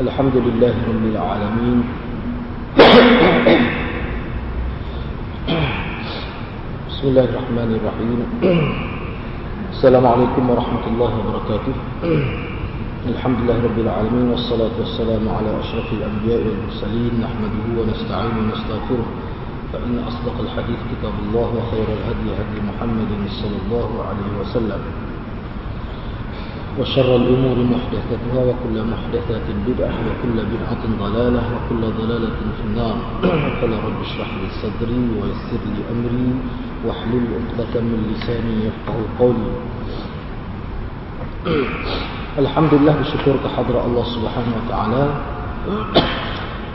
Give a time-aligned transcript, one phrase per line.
[0.00, 1.78] الحمد لله رب العالمين.
[6.88, 8.18] بسم الله الرحمن الرحيم.
[9.76, 11.74] السلام عليكم ورحمة الله وبركاته.
[13.12, 17.12] الحمد لله رب العالمين والصلاة والسلام على أشرف الأنبياء والمرسلين.
[17.20, 19.08] نحمده ونستعين ونستغفره.
[19.72, 25.09] فإن أصدق الحديث كتاب الله وخير الهدي هدي محمد صلى الله عليه وسلم.
[26.80, 32.96] وشر الأمور محدثتها وكل محدثات بدعة وكل بدعة ضلالة وكل ضلالة في النار.
[33.60, 36.28] قال رب اشرح لي صدري ويسر لي أمري
[36.86, 39.52] واحلل عقدة من لساني يفقه قولي.
[42.44, 45.02] الحمد لله بشكر حضرة الله سبحانه وتعالى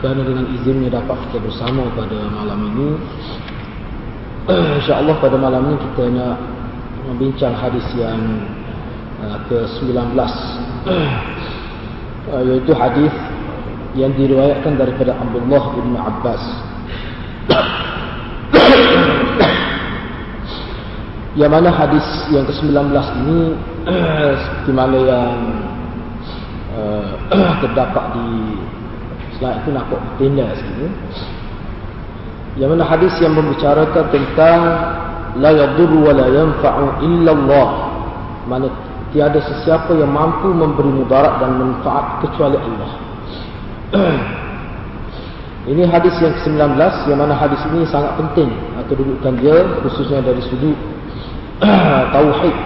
[0.02, 2.90] كان dengan izinnya dapat kita bersama pada malam ini
[4.78, 6.36] insyaallah pada malam ini kita nak
[7.10, 8.20] membincang hadis yang
[9.48, 10.16] ke-19.
[12.26, 13.14] Uh, iaitu hadis
[13.96, 16.42] yang diriwayatkan daripada Abdullah bin Abbas.
[21.36, 23.40] yang mana hadis yang ke-19 ini
[24.40, 25.36] seperti mana yang
[26.72, 27.08] uh,
[27.62, 28.28] terdapat di
[29.36, 30.88] slide itu nak tenda sini.
[32.56, 34.60] Yang mana hadis yang membicarakan tentang
[35.36, 37.68] la yadur wa la yanfa'u illa Allah
[38.48, 38.66] mana
[39.16, 42.90] tiada sesiapa yang mampu memberi mudarat dan manfaat kecuali Allah
[45.72, 46.76] ini hadis yang ke-19
[47.08, 48.52] yang mana hadis ini sangat penting
[48.92, 50.76] kedudukan dia khususnya dari sudut
[52.14, 52.56] tauhid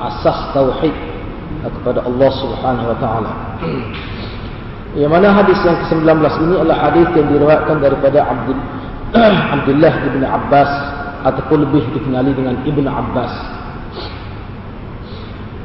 [0.00, 0.96] asas tauhid
[1.68, 3.32] kepada Allah Subhanahu wa taala.
[4.98, 8.58] Yang mana hadis yang ke-19 ini adalah hadis yang diriwayatkan daripada Abdul
[9.54, 10.70] Abdullah bin Abbas
[11.30, 13.59] ataupun lebih dikenali dengan Ibn Abbas.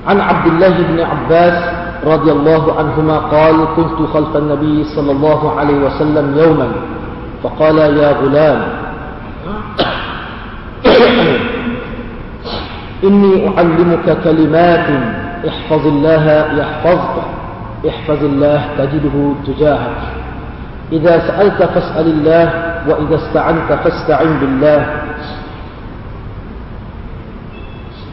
[0.08, 1.58] عن عبد الله بن عباس
[2.06, 6.68] رضي الله عنهما قال كنت خلف النبي صلى الله عليه وسلم يوما.
[7.44, 8.62] فقال يا غلام
[13.04, 14.88] إني أعلمك كلمات
[15.48, 16.26] احفظ الله
[16.58, 17.16] يحفظك
[17.90, 19.16] احفظ الله تجده
[19.48, 20.02] تجاهك.
[20.92, 22.46] إذا سألت فاسأل الله
[22.88, 24.82] وإذا استعنت فاستعن بالله.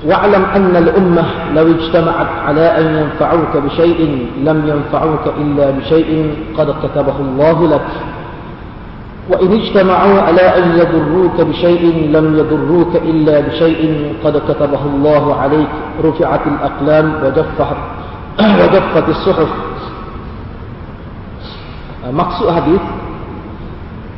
[0.02, 1.24] واعلم أن الأمة
[1.54, 4.00] لو اجتمعت على أن ينفعوك بشيء
[4.42, 6.10] لم ينفعوك إلا بشيء
[6.58, 7.88] قد كتبه الله لك.
[9.30, 13.82] وإن اجتمعوا على أن يضروك بشيء لم يضروك إلا بشيء
[14.24, 15.72] قد كتبه الله عليك.
[16.04, 17.60] رفعت الأقلام وجفت,
[18.42, 19.50] وجفت الصحف.
[22.10, 22.82] maksud hadis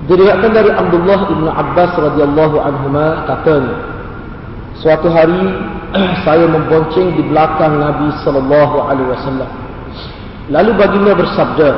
[0.09, 3.77] diriwayatkan dari Abdullah bin Abbas radhiyallahu anhuma katanya
[4.81, 5.53] suatu hari
[6.27, 9.51] saya membonceng di belakang Nabi sallallahu alaihi wasallam.
[10.51, 11.69] Lalu baginda bersabda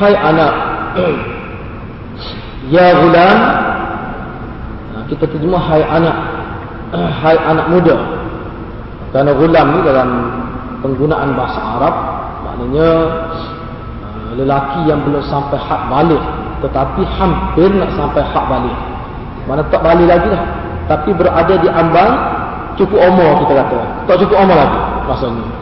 [0.00, 0.52] hai anak
[2.74, 3.38] Ya gulam.
[5.10, 6.16] Kita terjemah hai anak
[7.22, 7.96] Hai anak muda.
[9.10, 10.08] Kerana gulam ni dalam
[10.80, 11.94] Penggunaan bahasa Arab
[12.46, 12.90] Maknanya
[14.38, 16.22] Lelaki yang belum sampai hak balik
[16.62, 18.76] Tetapi hampir nak sampai hak balik.
[19.50, 20.42] Mana tak balik lagi lah
[20.86, 22.39] Tapi berada di ambang
[22.78, 25.60] Cukup umur kita kata Tak cukup umur lagi Maksudnya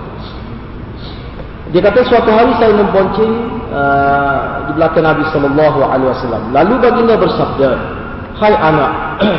[1.68, 3.32] dia kata suatu hari saya membonceng
[3.68, 6.42] uh, di belakang Nabi sallallahu alaihi wasallam.
[6.48, 7.70] Lalu baginda bersabda,
[8.40, 8.92] "Hai anak,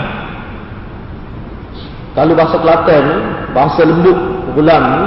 [2.18, 3.18] kalau bahasa Kelantan ni,
[3.58, 4.18] bahasa lembut,
[4.54, 5.04] gulam ni,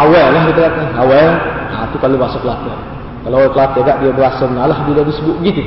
[0.00, 0.84] awal lah kita kata.
[0.96, 1.28] Awal,
[1.76, 2.78] ha, tu kalau bahasa Kelantan.
[3.20, 5.62] Kalau orang Kelantan tak dia berasa menalah dia disebut begitu.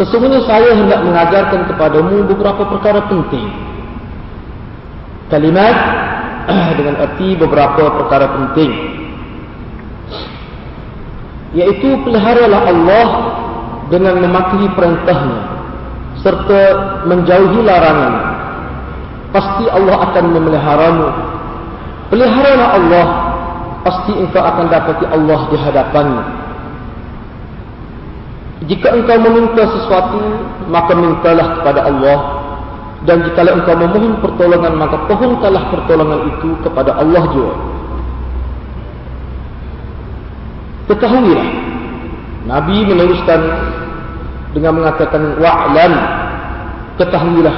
[0.00, 3.52] Sesungguhnya saya hendak mengajarkan kepadamu beberapa perkara penting.
[5.34, 5.76] Kalimat
[6.78, 8.70] dengan erti beberapa perkara penting.
[11.58, 13.06] Yaitu peliharalah Allah
[13.90, 15.54] dengan mematuhi perintahnya
[16.22, 16.60] serta
[17.10, 18.14] menjauhi larangan.
[19.34, 21.08] Pasti Allah akan memeliharamu.
[22.14, 23.06] Peliharalah Allah,
[23.82, 26.24] pasti engkau akan dapati Allah di hadapannya.
[28.70, 30.22] Jika engkau meminta sesuatu,
[30.70, 32.18] maka mintalah kepada Allah.
[33.04, 37.54] Dan jika engkau memohon pertolongan, maka pohonkanlah pertolongan itu kepada Allah juga.
[40.88, 41.48] Ketahuilah
[42.44, 43.40] Nabi meneruskan
[44.56, 45.92] dengan mengatakan wa'lam.
[46.96, 47.56] Ketahuilah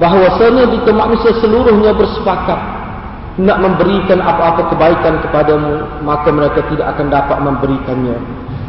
[0.00, 2.60] bahwasanya jika manusia seluruhnya bersepakat
[3.34, 8.16] nak memberikan apa-apa kebaikan kepadamu maka mereka tidak akan dapat memberikannya.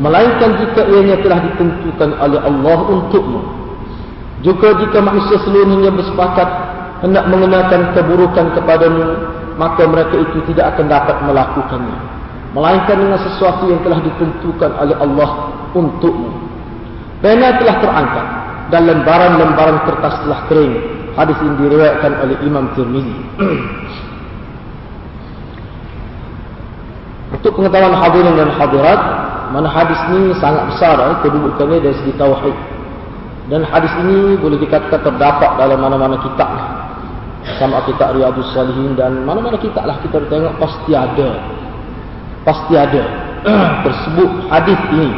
[0.04, 3.65] Melainkan jika ianya telah ditentukan oleh Allah untukmu
[4.46, 6.50] juga jika manusia seluruhnya bersepakat
[7.02, 9.06] hendak mengenakan keburukan kepadamu
[9.58, 12.16] maka mereka itu tidak akan dapat melakukannya
[12.56, 16.32] melainkan dengan sesuatu yang telah ditentukan oleh Allah untukmu.
[17.20, 18.26] Pena telah terangkat
[18.72, 20.80] dan lembaran-lembaran kertas telah kering.
[21.20, 23.12] Hadis ini diriwayatkan oleh Imam Tirmizi.
[27.36, 29.00] Untuk pengetahuan hadirin dan hadirat,
[29.52, 32.56] mana hadis ini sangat besar eh, kedudukannya dari segi tauhid.
[33.46, 36.50] Dan hadis ini boleh dikatakan terdapat dalam mana-mana kitab.
[37.62, 41.30] Sama kitab Riyadus Salihin dan mana-mana kitab lah kita tengok pasti ada.
[42.42, 43.04] Pasti ada
[43.86, 45.10] tersebut hadis ini.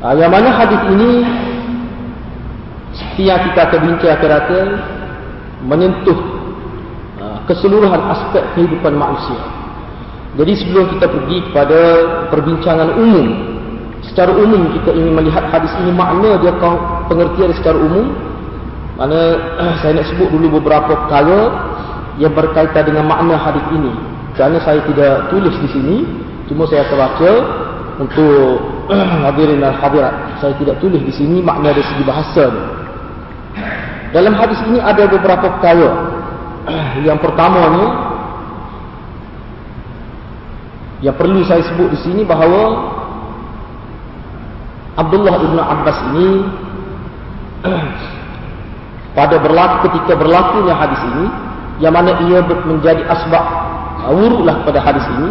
[0.00, 1.10] Uh, yang mana hadis ini
[3.20, 4.66] seperti yang kita akan bincang akhir-akhir
[5.60, 6.18] menyentuh
[7.20, 9.36] uh, keseluruhan aspek kehidupan manusia.
[10.40, 11.80] Jadi sebelum kita pergi kepada
[12.32, 13.26] perbincangan umum,
[14.06, 16.52] secara umum kita ingin melihat hadis ini makna dia
[17.08, 18.16] pengertian secara umum.
[18.96, 19.20] Mana
[19.80, 21.40] saya nak sebut dulu beberapa perkara
[22.20, 23.92] yang berkaitan dengan makna hadis ini.
[24.36, 25.96] Kerana saya tidak tulis di sini,
[26.48, 27.32] cuma saya terbaca
[28.00, 28.60] untuk
[29.28, 30.40] hadirin dan hadirat.
[30.40, 32.44] Saya tidak tulis di sini makna dari segi bahasa.
[34.10, 35.90] Dalam hadis ini ada beberapa perkara.
[37.06, 37.86] Yang pertama ni
[41.00, 42.92] yang perlu saya sebut di sini bahawa
[44.98, 46.28] Abdullah ibn Abbas ini
[49.18, 51.26] pada berlaku ketika berlakunya hadis ini
[51.80, 53.46] yang mana ia menjadi asbab
[54.08, 55.30] wuruklah pada hadis ini.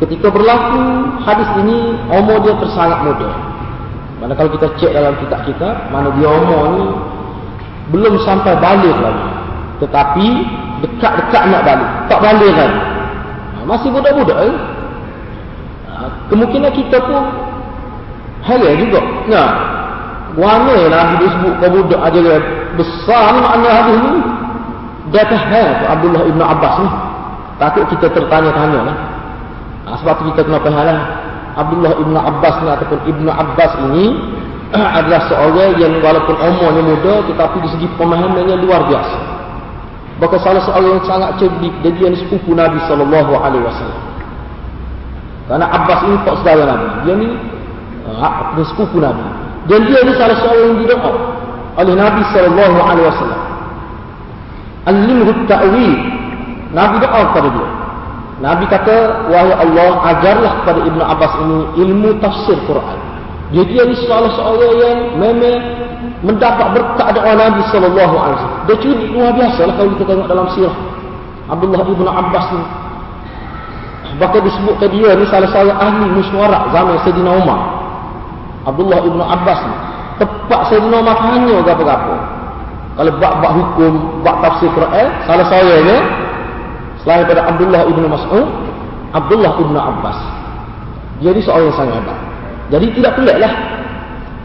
[0.00, 0.80] Ketika berlaku
[1.28, 3.30] hadis ini umur dia tersangat muda.
[4.20, 6.84] Mana kalau kita cek dalam kitab kita mana dia umur ni
[7.92, 9.28] belum sampai balik lagi.
[9.80, 10.26] Tetapi
[10.84, 12.80] dekat-dekat nak balik tak balik lagi.
[13.68, 14.56] Masih budak-budak eh?
[15.86, 15.92] Ha,
[16.32, 17.22] kemungkinan kita pun
[18.44, 19.00] halal juga.
[19.28, 19.48] Nah
[20.38, 22.38] mana lah dia sebut kau budak aja dia
[22.78, 24.20] besar ni makna hadis ni.
[25.10, 26.90] Dia tahan Abdullah Ibn Abbas ni.
[27.60, 28.96] Takut kita tertanya-tanya lah.
[29.84, 31.00] Ha, sebab tu kita kena faham lah.
[31.58, 34.06] Abdullah Ibn Abbas ni ataupun Ibn Abbas ini
[34.98, 39.18] adalah seorang yang walaupun umurnya muda tetapi di segi pemahamannya luar biasa.
[40.22, 41.74] Bahkan salah seorang yang sangat cerdik.
[41.82, 44.00] Dan dia ni sepupu Nabi wasallam.
[45.50, 46.88] Karena Abbas ini tak saudara Nabi.
[47.02, 47.28] Dia ni
[48.08, 49.24] ha, dia sepupu Nabi.
[49.68, 51.12] Dan dia ni salah seorang yang didoa
[51.80, 53.42] oleh Nabi sallallahu alaihi wasallam.
[54.88, 55.94] Alimhu ta'wil.
[56.70, 57.68] Nabi doa kepada dia.
[58.40, 58.96] Nabi kata,
[59.28, 62.98] "Wahai Allah, ajarlah kepada Ibnu Abbas ini ilmu tafsir Quran."
[63.50, 65.56] Jadi dia ni salah seorang yang memang
[66.22, 68.62] mendapat berkat doa Nabi sallallahu alaihi wasallam.
[68.64, 70.76] Dia curi luar biasa lah kalau kita tengok dalam sirah
[71.50, 72.64] Abdullah ibn Abbas ni.
[74.22, 77.79] Bahkan disebutkan dia ni salah seorang ahli mesyuarat zaman Sayyidina Umar.
[78.66, 79.74] Abdullah ibn Abbas ni.
[80.20, 82.16] Tepat Sayyidina Umar tanya apa-apa.
[83.00, 85.96] Kalau bab-bab hukum, bab tafsir Quran, salah seorang ni
[87.00, 88.48] selain daripada Abdullah ibn Mas'ud,
[89.16, 90.18] Abdullah ibn Abbas.
[91.24, 92.18] Ni seorang yang sangat hebat.
[92.70, 93.52] Jadi tidak peliklah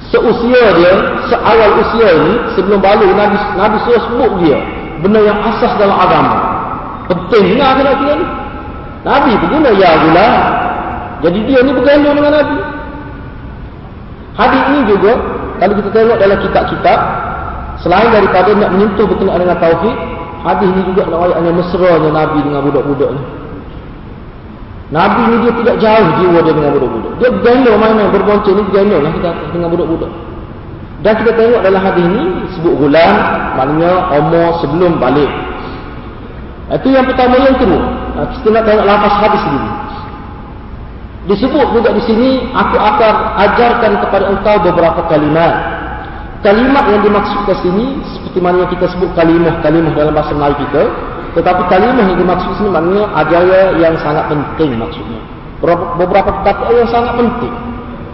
[0.07, 0.93] seusia dia,
[1.27, 4.59] seawal usia ini, sebelum balik Nabi Nabi suruh sebut dia
[5.03, 6.35] benda yang asas dalam agama.
[7.05, 8.25] Penting dengar kena dia ni.
[9.05, 10.29] Nabi berguna ya gula.
[11.21, 12.57] Jadi dia ni bergandung dengan Nabi.
[14.35, 15.11] Hadis ini juga
[15.63, 16.99] kalau kita tengok dalam kitab-kitab
[17.79, 19.95] selain daripada nak menyentuh berkenaan dengan tauhid,
[20.43, 23.23] hadis ini juga nak ayat mesra Nabi dengan budak-budak ni.
[24.93, 27.11] Nabi ni dia tidak jauh jiwa dia dengan budak-budak.
[27.17, 30.11] Dia bergendong main-main berbonceng ni bergendong lah kita dengan budak-budak.
[31.01, 32.23] Dan kita tengok dalam hadis ni
[32.57, 33.13] sebut gulam
[33.55, 35.31] maknanya umur sebelum balik.
[36.75, 37.81] Itu yang pertama yang kedua.
[38.35, 39.59] Kita nak tengok lafaz hadis ni.
[41.25, 43.13] Disebut juga di sini aku akan
[43.49, 45.53] ajarkan kepada engkau beberapa kalimat.
[46.45, 50.83] Kalimat yang dimaksudkan sini seperti mana kita sebut kalimah-kalimah dalam bahasa Melayu kita
[51.35, 55.19] tetapi kalimah yang dimaksud sini maknanya ajaran yang sangat penting maksudnya.
[55.99, 57.53] Beberapa perkataan yang sangat penting.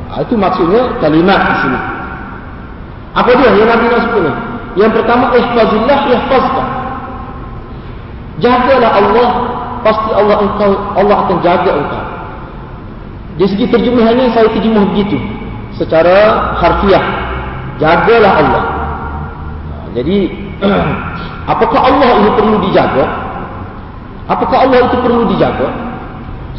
[0.10, 1.80] Ha, itu maksudnya kalimat di sini.
[3.12, 4.34] Apa dia yang Nabi maksud ini?
[4.80, 6.68] Yang pertama, ihfazillah ihfazkan.
[8.42, 9.30] Jagalah Allah,
[9.86, 12.04] pasti Allah engkau Allah akan jaga engkau.
[13.40, 15.18] Di segi terjemahannya saya terjemah begitu.
[15.76, 17.04] Secara harfiah.
[17.80, 18.64] Jagalah Allah.
[19.96, 20.18] Jadi
[21.50, 23.06] Apakah Allah ini perlu dijaga?
[24.30, 25.68] Apakah Allah itu perlu dijaga?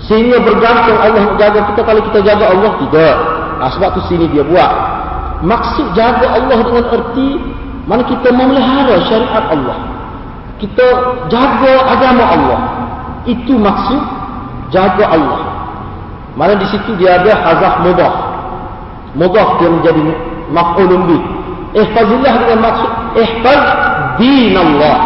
[0.02, 3.14] Sehingga bergantung Allah jaga kita kalau kita jaga Allah tidak.
[3.62, 4.71] Nah, sebab tu sini dia buat.
[5.47, 7.31] Maksud jaga Allah dengan erti
[7.87, 9.79] mana kita memelihara syariat Allah.
[10.59, 10.87] Kita
[11.31, 12.61] jaga agama Allah.
[13.31, 14.02] Itu maksud
[14.75, 15.41] jaga Allah.
[16.32, 18.14] Mana di situ dia ada hazaf mudaf.
[19.12, 20.00] Mudaf dia menjadi
[20.48, 21.22] maf'ulun bih.
[21.72, 23.62] Ihfazillah dengan maksud ihfaz
[24.20, 24.96] din Allah.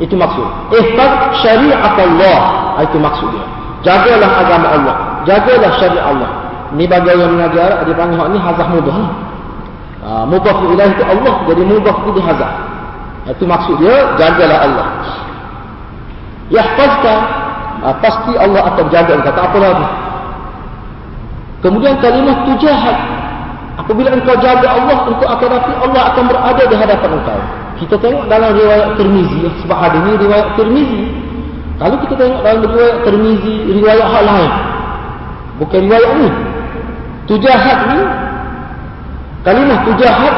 [0.00, 0.48] Itu maksud.
[0.72, 1.12] Ihfaz
[1.44, 2.38] syariat Allah.
[2.84, 3.44] Itu maksudnya.
[3.80, 4.94] Jagalah agama Allah.
[5.24, 6.30] Jagalah syariat Allah.
[6.70, 8.98] Ni bagi yang mengajar, dia panggil ni hazah mudah.
[10.00, 12.52] Ha, mudhaf ilahi itu Allah, jadi mudhaf itu hazah.
[13.26, 14.86] Itu maksud dia, jagalah Allah.
[16.48, 17.14] Yahfazka,
[17.84, 19.18] ha, pasti Allah akan jaga.
[19.18, 19.86] Tak apa lagi.
[21.60, 22.96] Kemudian kalimah tujahat.
[23.80, 27.40] Apabila engkau jaga Allah, engkau akan dapat Allah akan berada di hadapan engkau.
[27.80, 31.04] Kita tengok dalam riwayat Tirmizi, sebab ada ni riwayat Tirmizi.
[31.80, 34.52] Kalau kita tengok dalam riwayat Tirmizi, riwayat hal lain.
[35.60, 36.28] Bukan riwayat ni.
[37.28, 38.00] Tujahat ni,
[39.44, 40.34] kalimah tujahat,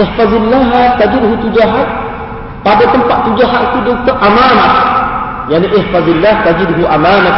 [0.00, 1.88] ihfazillah tajirhu tujahat,
[2.64, 4.72] pada tempat tujahat itu dia amanah.
[5.52, 7.36] Yani ihfazillah tajirhu amanah.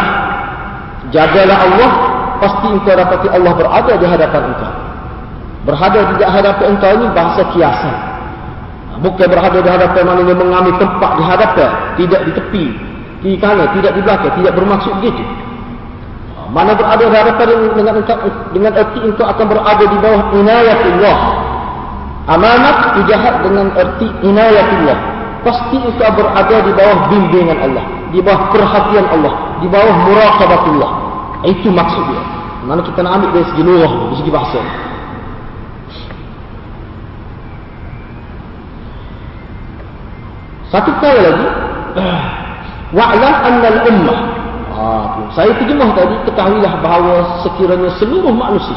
[1.14, 1.90] Jagalah Allah,
[2.38, 4.72] pasti engkau dapati Allah berada di hadapan engkau.
[5.66, 7.96] Berada di hadapan engkau ini bahasa kiasan.
[8.96, 11.70] Bukan berada di hadapan maknanya mengambil tempat di hadapan.
[12.00, 12.64] Tidak di tepi.
[13.20, 14.32] Di kanan, tidak di belakang.
[14.40, 15.24] Tidak bermaksud begitu.
[16.54, 17.94] Mana berada di hadapan dengan,
[18.54, 21.18] dengan erti engkau akan berada di bawah inayatullah.
[22.26, 24.98] Amanat dijahat dengan erti inayatullah.
[25.44, 27.84] Pasti engkau berada di bawah bimbingan Allah.
[28.14, 29.34] Di bawah perhatian Allah.
[29.60, 31.05] Di bawah muraqabatullah.
[31.46, 32.22] Itu maksud dia.
[32.66, 34.60] Mana kita nak ambil dari segi luah, dari segi bahasa.
[40.66, 41.46] Satu kali lagi
[42.90, 44.18] wa'lam anna al-ummah.
[44.76, 44.82] Ha,
[45.32, 48.76] saya terjemah tadi ketahuilah bahawa sekiranya seluruh manusia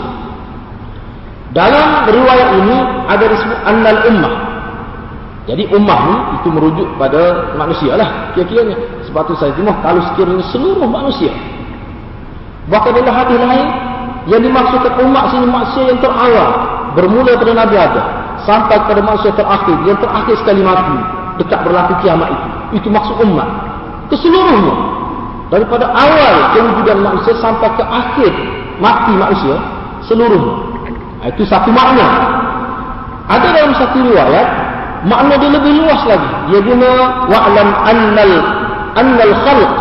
[1.50, 2.78] dalam riwayat ini
[3.10, 4.34] ada disebut anna al-ummah.
[5.50, 8.78] Jadi ummah ni itu merujuk pada manusia lah kira-kiranya.
[9.10, 11.34] Sebab tu saya terjemah kalau sekiranya seluruh manusia.
[12.70, 13.68] Bahkan dalam hadis lain
[14.30, 16.50] yang dimaksudkan ummah sini manusia yang terawal
[16.94, 18.08] bermula pada Nabi Adam
[18.46, 20.98] sampai pada manusia terakhir yang terakhir sekali mati
[21.42, 22.48] dekat berlaku kiamat itu.
[22.78, 23.50] Itu maksud umat.
[24.14, 24.76] Keseluruhnya.
[25.50, 28.32] Daripada awal kewujudan manusia sampai ke akhir
[28.78, 29.56] mati manusia.
[30.06, 30.54] Seluruhnya.
[31.26, 32.06] Itu satu makna.
[33.30, 34.48] Ada dalam satu riwayat.
[35.10, 36.30] Makna dia lebih luas lagi.
[36.52, 36.92] Dia guna
[37.32, 38.34] wa'lam annal
[39.00, 39.76] annal khalq.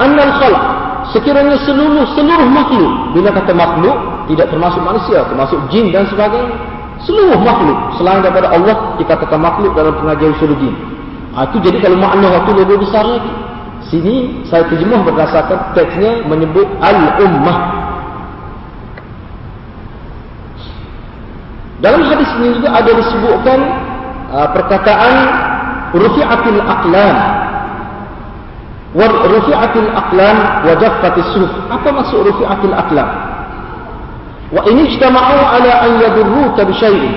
[0.00, 0.75] Annal khalq.
[1.14, 2.92] Sekiranya seluruh seluruh makhluk.
[3.14, 3.96] Bila kata makhluk.
[4.26, 5.22] Tidak termasuk manusia.
[5.26, 10.74] Termasuk jin dan sebagainya seluruh makhluk selain daripada Allah dikatakan makhluk dalam pengajian usuluddin.
[11.36, 13.32] Ha, itu jadi kalau makna itu lebih besar lagi.
[13.86, 17.58] Sini saya terjemah berdasarkan teksnya menyebut al-ummah.
[21.84, 23.58] Dalam hadis ini juga ada disebutkan
[24.32, 25.14] uh, perkataan
[25.92, 27.16] rufi'atil aqlam.
[29.04, 31.52] Rufi'atil aqlam wa jaffatis suhuf.
[31.68, 33.08] Apa maksud rufi'atil aqlam?
[34.56, 37.12] Wa ini ijtama'u ala an yadurruka bi syai'in.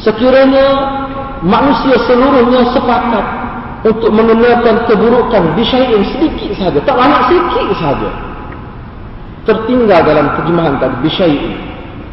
[0.00, 0.66] Sekiranya
[1.44, 3.26] manusia seluruhnya sepakat
[3.84, 8.10] untuk mengenakan keburukan bi syai'in sedikit saja, tak banyak sedikit saja.
[9.42, 11.54] Tertinggal dalam terjemahan tadi bi syai'in.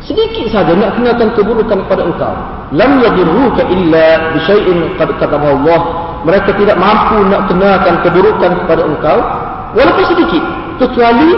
[0.04, 2.36] Sedikit saja nak kenakan keburukan kepada engkau.
[2.76, 6.09] Lam yadurruka illa bi syai'in qad katabahu Allah.
[6.28, 9.18] Mereka tidak mampu nak kenakan keburukan kepada engkau
[9.72, 10.44] walaupun sedikit
[10.80, 11.32] kecuali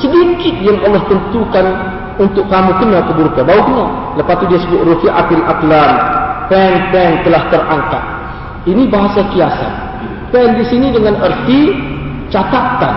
[0.00, 1.66] sedikit yang Allah tentukan
[2.18, 3.42] untuk kamu kena keburukan.
[3.42, 3.84] Baru kena.
[4.18, 5.90] Lepas tu dia sebut rufi'atil aqlam.
[6.46, 8.04] Pen-pen telah terangkat.
[8.68, 9.72] Ini bahasa kiasan.
[10.30, 11.60] Pen di sini dengan erti
[12.30, 12.94] catatan.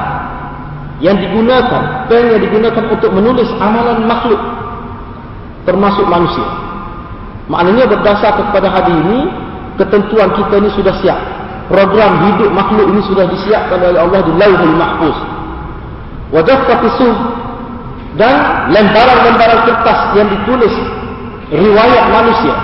[1.02, 1.84] Yang digunakan.
[2.10, 4.42] Pen yang digunakan untuk menulis amalan makhluk.
[5.66, 6.48] Termasuk manusia.
[7.48, 9.20] Maknanya berdasar kepada hadis ini.
[9.78, 11.20] Ketentuan kita ini sudah siap.
[11.70, 15.18] Program hidup makhluk ini sudah disiapkan oleh Allah di lauhul mahfuz.
[16.34, 17.16] Wajah kafisuh
[18.18, 18.36] dan
[18.74, 20.74] lembaran-lembaran kertas yang ditulis
[21.54, 22.56] riwayat manusia.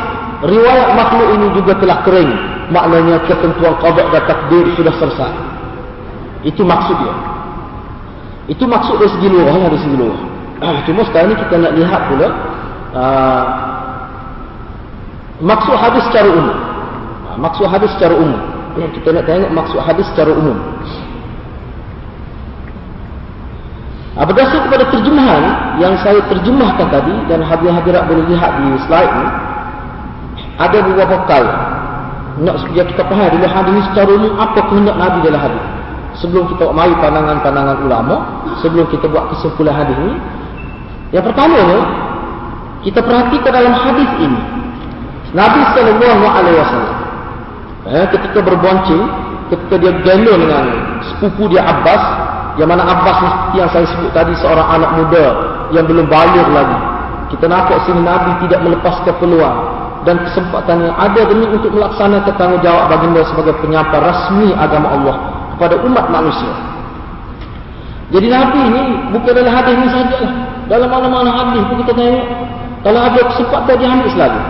[0.43, 2.31] Riwayat makhluk ini juga telah kering.
[2.73, 5.31] Maknanya ketentuan qada dan takdir sudah selesai.
[6.47, 7.15] Itu maksud dia.
[8.51, 10.19] Itu maksud dari segi luar dari segi luar.
[10.87, 12.27] Cuma sekarang ini kita nak lihat pula
[12.95, 13.43] uh,
[15.43, 16.55] maksud hadis secara umum
[17.39, 18.41] maksud hadis secara umum.
[18.73, 20.57] Kita nak tengok maksud hadis secara umum.
[24.13, 25.43] Berdasar kepada terjemahan
[25.81, 29.27] yang saya terjemahkan tadi dan hadirat-hadirat boleh lihat di slide ni?
[30.61, 31.53] Ada beberapa kali
[32.45, 35.63] nak supaya kita faham dalam hadis secara umum apa kehendak Nabi dalam hadis?
[36.21, 38.15] Sebelum kita mari pandangan-pandangan ulama
[38.61, 40.15] sebelum kita buat kesimpulan hadis ini
[41.09, 41.79] yang pertama ni
[42.89, 44.41] kita perhatikan dalam hadis ini.
[45.33, 47.02] Nabi sallallahu alaihi wasallam
[47.87, 49.03] eh, ketika berbonceng
[49.51, 50.63] ketika dia gendong dengan
[51.03, 52.03] sepupu dia Abbas
[52.57, 53.17] yang mana Abbas
[53.57, 55.25] yang saya sebut tadi seorang anak muda
[55.73, 56.77] yang belum balik lagi.
[57.33, 59.57] Kita nampak sini Nabi tidak melepaskan peluang
[60.05, 65.15] dan kesempatan yang ada demi untuk melaksanakan tanggungjawab baginda sebagai penyampai rasmi agama Allah
[65.55, 66.53] kepada umat manusia.
[68.13, 68.83] Jadi Nabi ni
[69.17, 70.21] bukan dalam hadis ni saja.
[70.69, 72.25] Dalam mana-mana hadis pun kita tengok.
[72.83, 74.41] Kalau ada kesempatan dia ambil selalu.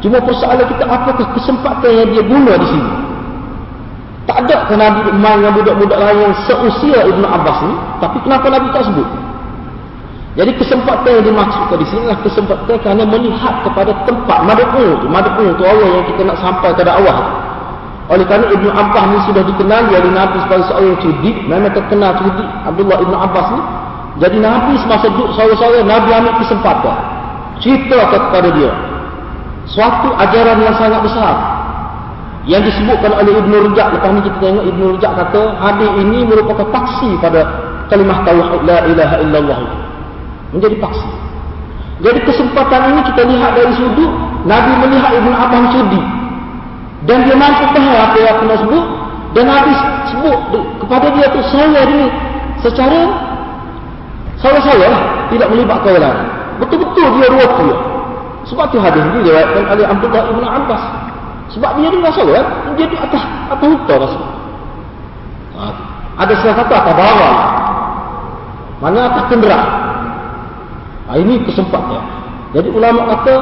[0.00, 2.92] Cuma persoalan kita apakah kesempatan yang dia guna di sini.
[4.24, 7.74] Tak ada ke Nabi main dengan budak-budak lain yang seusia Ibn Abbas ni.
[8.00, 9.08] Tapi kenapa Nabi tak sebut?
[10.38, 15.06] Jadi kesempatan yang dimaksudkan di sini adalah kesempatan kerana melihat kepada tempat mad'u tu.
[15.10, 17.18] Mad'u tu Allah yang kita nak sampai pada awal.
[18.10, 21.36] Oleh kerana Ibn Abbas ni sudah dikenali oleh Nabi sebagai seorang yang cerdik.
[21.44, 23.62] Memang terkenal cerdik Abdullah Ibn Abbas ni.
[24.24, 26.96] Jadi Nabi semasa duduk sore-sore, Nabi ambil kesempatan.
[27.60, 28.89] Cerita kepada dia.
[29.70, 31.34] Suatu ajaran yang sangat besar.
[32.48, 33.94] Yang disebutkan oleh Ibn Rujak.
[33.94, 37.40] Lepas ni kita tengok Ibn Rujak kata, hadis ini merupakan taksi pada
[37.90, 39.60] kalimah tawahid la ilaha illallah
[40.54, 41.10] menjadi paksi.
[42.00, 44.10] Jadi kesempatan ini kita lihat dari sudut
[44.48, 46.06] Nabi melihat Ibn Abbas cerdik
[47.04, 48.84] dan dia mampu tahu apa yang aku nak sebut
[49.36, 49.72] dan Nabi
[50.08, 50.38] sebut
[50.80, 52.08] kepada dia tu saya ini
[52.64, 53.00] secara
[54.40, 56.28] saya-saya lah tidak melibatkan orang lain.
[56.64, 57.78] Betul-betul dia ruwet.
[58.48, 60.82] Sebab tu hadis ini diriwayatkan oleh Abdullah Ibn Abbas.
[61.50, 62.46] Sebab dia ni rasa kan,
[62.78, 64.20] dia di atas atas hutan rasa.
[65.58, 65.62] Ha,
[66.24, 67.36] ada salah satu atas bawah.
[68.80, 69.70] Mana atas kenderaan.
[71.10, 72.02] Ha, ini kesempatan.
[72.56, 73.34] Jadi ulama kata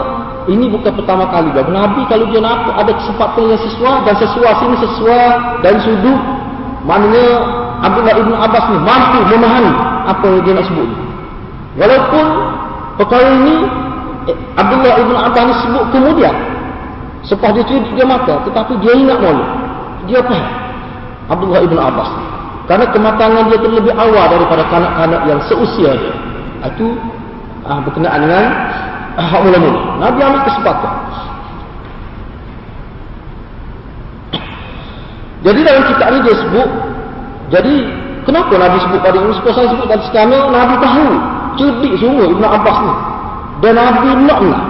[0.49, 4.51] ini bukan pertama kali bagi Nabi kalau dia nak ada kesempatan yang sesuai dan sesuai
[4.65, 5.27] sini sesuai
[5.61, 6.21] dan sudut
[6.89, 7.27] maknanya
[7.85, 9.73] Abdullah Ibn Abbas ni mampu memahami
[10.09, 10.89] apa yang dia nak sebut.
[11.79, 12.27] Walaupun
[12.99, 13.57] perkara ini
[14.37, 16.35] Abdullah Ibn Abbas ni sebut kemudian
[17.25, 19.45] selepas dia cerita dia mata tetapi dia ingat malu.
[20.09, 20.37] Dia apa?
[21.29, 22.25] Abdullah Ibn Abbas ni.
[22.69, 26.15] Karena kematangan dia terlebih awal daripada kanak-kanak yang seusia dia.
[26.69, 27.01] Itu
[27.65, 28.45] ah, berkenaan dengan
[29.17, 29.81] ah, mula-mula.
[29.97, 30.93] Nabi ambil kesempatan.
[35.49, 36.69] Jadi dalam kitab ini dia sebut,
[37.49, 37.75] jadi
[38.29, 39.33] kenapa Nabi sebut pada ini?
[39.41, 41.09] Sebab saya sebut tadi sekarang, Nabi tahu.
[41.59, 42.95] Cerdik semua Ibn Abbas ni.
[43.59, 44.65] Dan Nabi nak nak.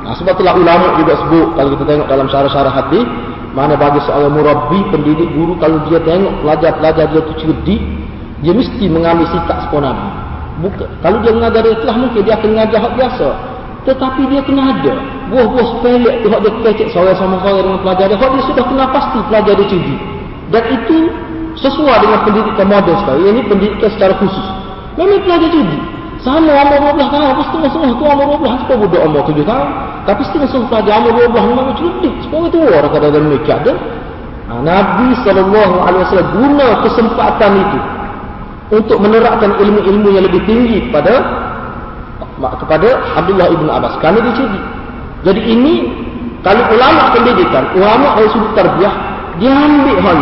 [0.00, 3.04] Nah, sebab itulah ulama juga sebut, kalau kita tengok dalam syarah-syarah hadis
[3.52, 7.82] mana bagi seorang murabbi, pendidik, guru, kalau dia tengok pelajar-pelajar dia tu cerdik,
[8.40, 10.08] dia mesti mengambil sikap sepuluh Nabi.
[10.60, 10.88] Bukan.
[11.00, 13.28] Kalau dia mengajar dia telah mungkin dia akan mengajar hak biasa.
[13.80, 14.92] Tetapi dia kena ada.
[15.32, 18.16] Buah-buah sepelek tu hak dia kecek seorang sama orang dengan pelajar dia.
[18.20, 20.00] Hak dia sudah kena pasti pelajar dia cerdik.
[20.50, 20.98] Dan itu
[21.60, 23.24] sesuai dengan pendidikan moden sekarang.
[23.24, 24.46] Ini pendidikan secara khusus.
[25.00, 25.82] Memang pelajar cerdik.
[26.20, 27.26] Sama umur 12 tahun.
[27.32, 28.52] Apa setengah-setengah tu umur 12.
[28.52, 29.68] Apa budak umur 7 tahun.
[30.04, 32.14] Tapi setengah-setengah pelajar umur 12 memang cerdik.
[32.28, 33.72] Sebab itu orang kadang-kadang mereka ada.
[34.50, 37.78] Ha, Nabi SAW guna kesempatan itu
[38.70, 41.14] untuk menerapkan ilmu-ilmu yang lebih tinggi kepada
[42.40, 42.88] kepada
[43.20, 44.64] Abdullah ibn Abbas kerana dia cerdik.
[45.20, 45.74] Jadi ini
[46.40, 48.94] kalau ulama pendidikan, ulama dari sudut tarbiyah,
[49.36, 50.20] dia ambil hal.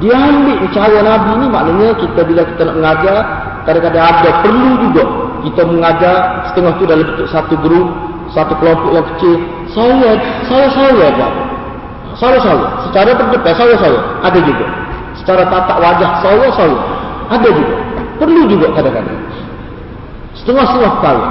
[0.00, 3.16] Dia ambil cara Nabi ni maknanya kita bila kita nak mengajar,
[3.66, 5.04] kadang-kadang ada perlu juga
[5.46, 6.16] kita mengajar
[6.50, 7.86] setengah tu dalam bentuk satu grup,
[8.34, 9.34] satu kelompok yang kecil.
[9.70, 10.10] Saya,
[10.48, 11.34] saya, saya buat.
[12.16, 12.66] Saya, saya.
[12.88, 14.00] Secara terdepan, saya, saya.
[14.26, 14.66] Ada juga.
[15.22, 16.78] Secara tatak wajah, saya, saya.
[17.30, 17.74] Ada juga.
[18.16, 19.20] Perlu juga kadang-kadang.
[20.40, 21.26] Setengah-setengah perkara.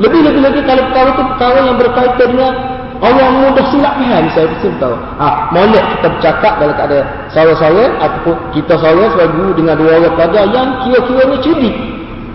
[0.00, 2.52] Lebih-lebih lagi kalau perkara itu perkara yang berkaitan dengan
[3.02, 4.94] Allah mudah silap faham saya mesti tahu.
[5.18, 10.14] Ah, molek kita bercakap dalam keadaan saya-saya ataupun kita saya sebagai guru dengan dua orang
[10.14, 11.74] pelajar yang kira-kiranya cerdik.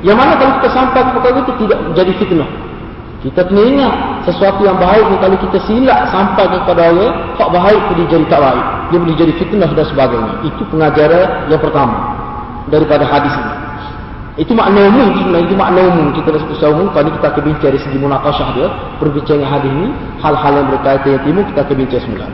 [0.04, 2.50] Yang mana kalau kita sampai ke perkara itu tidak jadi fitnah.
[3.18, 3.94] Kita kena ingat
[4.30, 8.42] sesuatu yang baik ni kalau kita silap sampai kepada orang, hak baik dia jadi tak
[8.44, 8.66] baik.
[8.92, 10.34] Dia boleh jadi fitnah dan sebagainya.
[10.46, 11.96] Itu pengajaran yang pertama
[12.70, 13.57] daripada hadis ini.
[14.38, 17.80] Itu makna umum itu makna umum kita dah sebut umum kalau kita akan bincang dari
[17.82, 18.70] segi munakashah dia
[19.02, 19.90] perbincangan hadis ini
[20.22, 22.28] hal-hal yang berkaitan dengan timur kita akan bincang semula.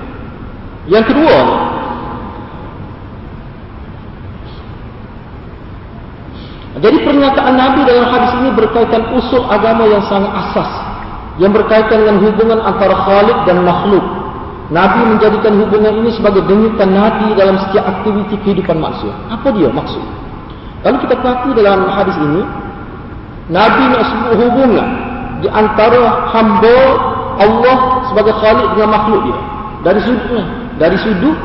[0.83, 1.37] Yang kedua
[6.83, 10.71] Jadi pernyataan Nabi dalam hadis ini berkaitan usul agama yang sangat asas
[11.39, 14.03] yang berkaitan dengan hubungan antara Khalik dan makhluk.
[14.73, 19.13] Nabi menjadikan hubungan ini sebagai denyutan nadi dalam setiap aktiviti kehidupan manusia.
[19.31, 20.22] Apa dia maksud?
[20.83, 22.41] Kalau kita perhati dalam hadis ini,
[23.47, 24.87] Nabi nak sebut hubungan
[25.39, 26.77] di antara hamba
[27.39, 27.77] Allah
[28.11, 29.39] sebagai khalik dengan makhluk dia.
[29.83, 31.37] Dari sudut dari sudut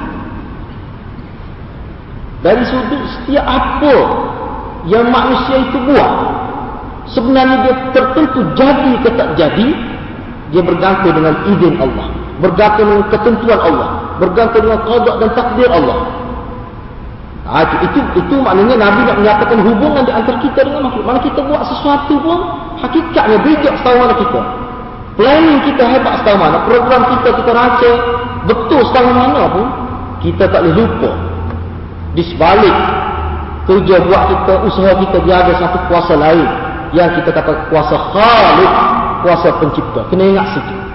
[2.38, 3.94] dari sudut setiap apa
[4.86, 6.10] yang manusia itu buat
[7.10, 9.68] sebenarnya dia tertentu jadi ke tak jadi
[10.48, 12.06] dia bergantung dengan izin Allah
[12.38, 13.88] bergantung dengan ketentuan Allah
[14.22, 15.98] bergantung dengan qada dan takdir Allah
[17.48, 21.04] Ha, itu, itu, itu maknanya Nabi nak menyatakan hubungan di antara kita dengan makhluk.
[21.08, 22.38] Mana kita buat sesuatu pun,
[22.76, 24.40] hakikatnya bijak setahu mana kita.
[25.16, 26.56] Planning kita hebat setahu mana.
[26.68, 27.92] Program kita kita raca
[28.44, 29.66] betul setahu mana pun,
[30.20, 31.10] kita tak boleh lupa.
[32.12, 32.76] Di sebalik
[33.64, 36.48] kerja buat kita, usaha kita dia ada satu kuasa lain
[36.92, 38.72] yang kita kata kuasa khalik,
[39.24, 40.04] kuasa pencipta.
[40.12, 40.87] Kena ingat sikit.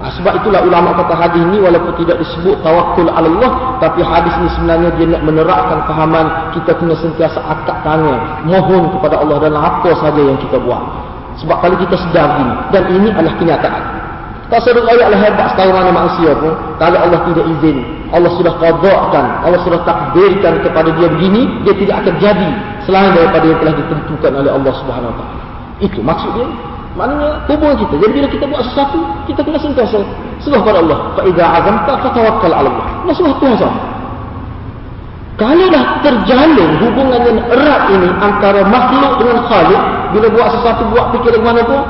[0.00, 4.48] Ha, sebab itulah ulama kata hadis ni walaupun tidak disebut tawakul Allah tapi hadis ni
[4.56, 9.92] sebenarnya dia nak menerapkan fahaman kita kena sentiasa akad tangan mohon kepada Allah dalam apa
[10.00, 10.80] saja yang kita buat.
[11.44, 13.82] Sebab kalau kita sedar gini dan ini adalah kenyataan.
[14.48, 17.76] Tak seru ayatlah hebat setahu mana manusia pun kalau Allah tidak izin
[18.10, 22.48] Allah sudah qadakkan Allah sudah takdirkan kepada dia begini dia tidak akan jadi
[22.88, 25.40] selain daripada yang telah ditentukan oleh Allah Subhanahu Wa Taala.
[25.84, 26.48] Itu maksud dia.
[27.00, 27.94] Maknanya hubungan kita.
[27.96, 30.04] Jadi bila kita buat sesuatu, kita kena sentiasa
[30.44, 30.98] serah pada Allah.
[31.16, 32.86] Fa idza azamta fatawakkal 'ala Allah.
[33.08, 33.80] Nah, serah Tuhan sama.
[35.40, 39.82] Kalau dah terjalin hubungan yang erat ini antara makhluk dengan Khalik,
[40.12, 41.80] bila buat sesuatu buat fikir mana pun,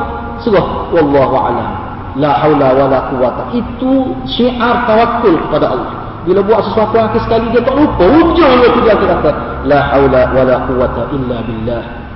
[0.47, 1.69] serah wallahu a'lam.
[2.15, 3.43] La haula wala quwata.
[3.51, 5.91] Itu syiar tawakul kepada Allah.
[6.23, 9.31] Bila buat sesuatu akhir sekali dia tak lupa ujungnya dia kata
[9.67, 12.10] la haula wala quwata illa billah.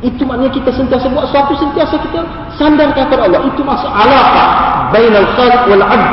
[0.00, 2.20] Itu maknanya kita sentiasa buat sesuatu sentiasa kita
[2.56, 3.44] sandar kepada Allah.
[3.44, 4.48] Itu maksud alaqah
[4.96, 6.12] bainal khaliq wal 'abd.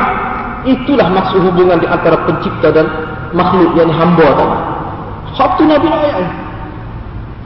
[0.68, 2.84] Itulah maksud hubungan di antara pencipta dan
[3.32, 4.58] makhluk yang hamba tadi.
[5.40, 6.28] Satu Nabi ayat.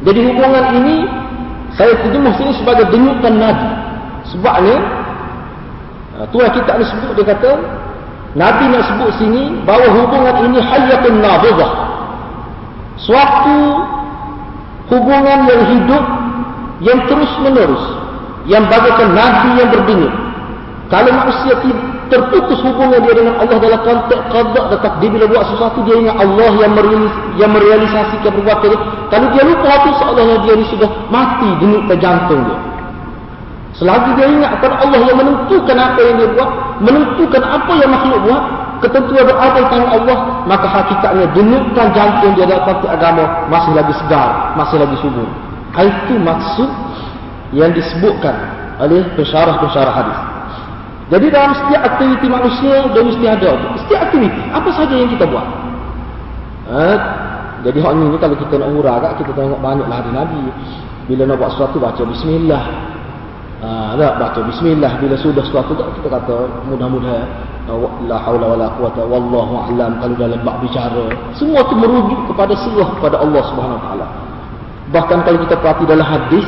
[0.03, 0.97] Jadi hubungan ini
[1.79, 3.69] saya terjemah sini sebagai denyukan Nabi.
[4.35, 4.77] Sebabnya
[6.19, 7.51] ah, Tuhan kita ni sebut dia kata
[8.35, 11.71] Nabi nak sebut sini bahawa hubungan ini hayatun nabizah.
[12.99, 13.59] Suatu
[14.91, 16.22] hubungan yang hidup
[16.83, 17.85] yang terus menerus
[18.51, 20.15] yang bagaikan nabi yang berdenyut
[20.93, 21.57] kalau manusia
[22.13, 26.17] terputus hubungan dia dengan Allah dalam konteks qada dan takdir bila buat sesuatu dia ingat
[26.21, 28.81] Allah yang merealis, yang merealisasikan perbuatan dia.
[29.09, 32.59] Kalau dia lupa itu seolah-olah dia ni sudah mati denyut ke jantung dia.
[33.81, 36.51] Selagi dia ingat kepada Allah yang menentukan apa yang dia buat
[36.85, 38.43] menentukan apa yang makhluk buat
[38.85, 43.95] ketentuan berada di tangan Allah maka hakikatnya denyutkan jantung dia dalam konteks agama masih lagi
[43.97, 45.25] segar masih lagi subur
[45.81, 46.71] itu maksud
[47.57, 48.37] yang disebutkan
[48.81, 50.19] oleh pensyarah-pensyarah hadis.
[51.13, 53.51] Jadi dalam setiap aktiviti manusia dia mesti ada.
[53.85, 55.47] Setiap aktiviti apa saja yang kita buat.
[56.73, 56.89] Ha?
[57.63, 60.41] Jadi hak ni kalau kita nak urah kat kita tengok banyaklah hadis Nabi.
[61.09, 62.65] Bila nak buat sesuatu baca bismillah.
[63.63, 67.31] Ha, tak baca bismillah bila sudah sesuatu kita kata mudah-mudahan
[68.11, 71.07] la haula wala quwata wallahu a'lam kalau dalam bab bicara
[71.39, 74.07] semua itu merujuk kepada serah kepada Allah Subhanahu wa taala
[74.93, 76.45] Bahkan kalau kita perhati dalam hadis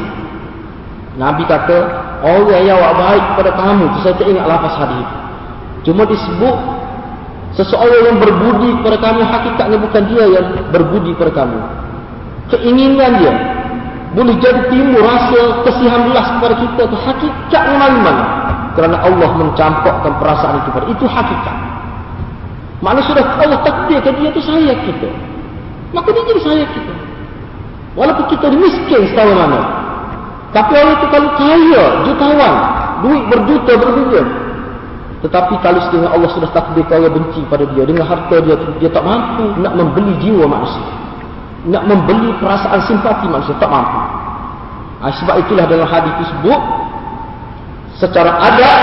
[1.16, 1.78] Nabi kata
[2.24, 5.08] Orang yang awak baik kepada kamu Saya tak ingat lafaz hadis
[5.88, 6.56] Cuma disebut
[7.56, 11.58] Seseorang yang berbudi kepada kamu Hakikatnya bukan dia yang berbudi kepada kamu.
[12.52, 13.34] Keinginan dia
[14.12, 18.24] Boleh jadi timbul rasa Kesihan belas kepada kita itu Hakikatnya mana-mana
[18.76, 21.56] Kerana Allah mencampakkan perasaan itu pada Itu hakikat.
[22.82, 25.08] Mana sudah Allah takdirkan dia itu sayang kita.
[25.96, 26.94] Maka dia jadi sayang kita
[27.94, 29.60] Walaupun kita miskin setahu mana.
[30.54, 32.54] Tapi orang itu kalau kaya, jutawan,
[33.02, 34.22] duit berjuta berjuta.
[35.26, 37.82] Tetapi kalau setengah Allah sudah takdir kaya benci pada dia.
[37.88, 40.84] Dengan harta dia, dia tak mampu nak membeli jiwa manusia.
[41.64, 43.56] Nak membeli perasaan simpati manusia.
[43.56, 43.98] Tak mampu.
[45.00, 46.60] Ha, sebab itulah dalam hadis tersebut.
[47.94, 48.80] Secara adat,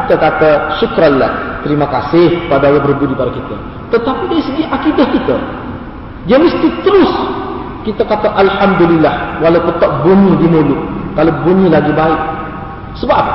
[0.00, 1.60] kita kata syukrallah.
[1.66, 3.56] Terima kasih pada yang berbudi pada kita.
[3.90, 5.36] Tetapi dari segi akidah kita.
[6.26, 7.10] Dia mesti terus
[7.86, 10.80] kita kata Alhamdulillah walaupun tak bunyi di mulut.
[11.14, 12.20] Kalau bunyi lagi baik.
[12.98, 13.34] Sebab apa?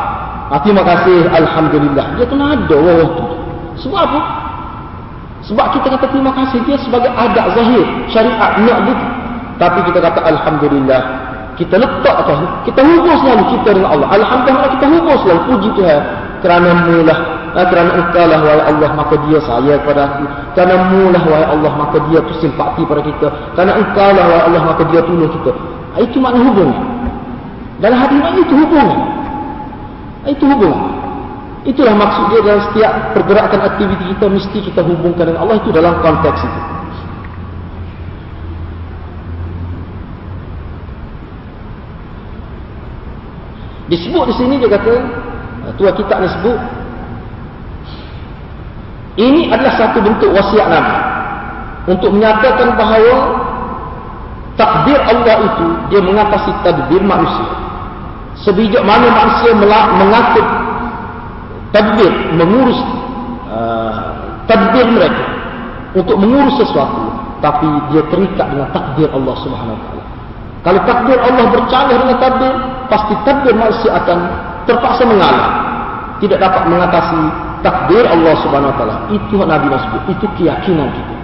[0.52, 2.20] Ha, terima kasih Alhamdulillah.
[2.20, 3.26] Dia kena ada Allah tu.
[3.88, 4.22] Sebab apa?
[5.42, 7.82] sebab kita kata terima kasih dia sebagai adat zahir
[8.14, 9.06] syariat nak gitu.
[9.58, 11.02] Tapi kita kata Alhamdulillah
[11.58, 14.08] kita letak atas kita hubung selalu kita dengan Allah.
[14.22, 15.40] Alhamdulillah kita hubung selalu.
[15.50, 16.02] Puji Tuhan.
[16.42, 17.20] Kerana mulah
[17.52, 20.24] Kerana engkau lah wahai Allah maka dia sayang kepada aku.
[20.56, 23.28] Kerana mu lah wahai Allah maka dia tu simpati pada kita.
[23.60, 25.52] Kerana engkau lah wahai Allah maka dia tolong kita.
[26.00, 26.72] Itu makna hubung.
[27.84, 28.90] Dalam hati ini itu hubung.
[30.24, 30.78] Ah, itu hubung.
[31.62, 35.94] Itulah maksud dia dalam setiap pergerakan aktiviti kita mesti kita hubungkan dengan Allah itu dalam
[36.00, 36.62] konteks itu.
[43.92, 44.94] Disebut di sini dia kata,
[45.76, 46.81] tua kita ni sebut
[49.22, 50.98] ini adalah satu bentuk wasiat Nabi
[51.94, 53.16] untuk menyatakan bahawa
[54.58, 57.50] takdir Allah itu dia mengatasi tadbir manusia.
[58.42, 59.54] Sebijak mana manusia
[60.02, 60.46] mengatur
[61.70, 62.80] tadbir, mengurus
[63.54, 64.18] uh,
[64.50, 65.26] tadbir mereka
[65.94, 70.04] untuk mengurus sesuatu, tapi dia terikat dengan takdir Allah Subhanahu Wa Taala.
[70.62, 72.54] Kalau takdir Allah bercanggah dengan takdir,
[72.90, 74.18] pasti takdir manusia akan
[74.66, 75.50] terpaksa mengalah,
[76.22, 78.96] tidak dapat mengatasi takdir Allah Subhanahu wa taala.
[79.14, 81.16] Itu Nabi Rasul itu keyakinan kita.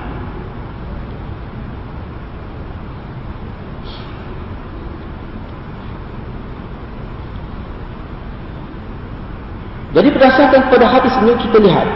[9.98, 11.88] Jadi berdasarkan pada hadis ini kita lihat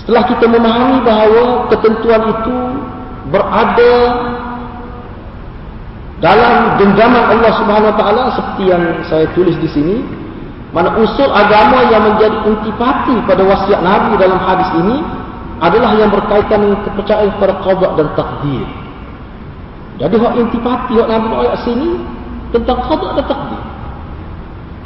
[0.00, 2.56] setelah kita memahami bahawa ketentuan itu
[3.28, 3.94] berada
[6.24, 9.96] dalam genggaman Allah Subhanahu wa taala seperti yang saya tulis di sini
[10.68, 15.00] mana usul agama yang menjadi intipati pada wasiat Nabi dalam hadis ini
[15.64, 18.64] adalah yang berkaitan dengan kepercayaan kepada qada dan takdir.
[19.98, 21.88] Jadi hak intipati hak Nabi ayat sini
[22.52, 23.62] tentang qada dan takdir.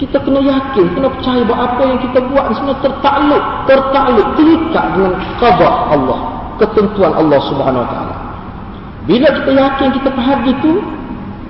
[0.00, 4.86] Kita kena yakin, kena percaya bahawa apa yang kita buat ni semua tertakluk, tertakluk, terikat
[4.98, 6.20] dengan qada Allah,
[6.58, 8.16] ketentuan Allah Subhanahu Wa Taala.
[9.06, 10.72] Bila kita yakin, kita faham itu,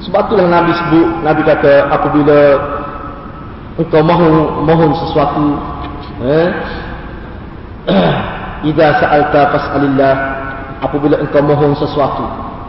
[0.09, 2.39] sebab itulah Nabi sebut, Nabi kata apabila
[3.81, 4.35] engkau mohon
[4.69, 5.45] mohon sesuatu
[6.27, 6.49] eh?
[8.71, 10.15] Idza sa'alta fas'alillah
[10.83, 12.23] apabila engkau mohon sesuatu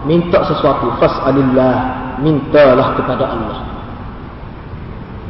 [0.10, 1.76] minta sesuatu fas'alillah
[2.22, 3.58] mintalah kepada Allah.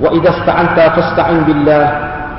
[0.01, 1.83] Wa idza sta'anta fasta'in billah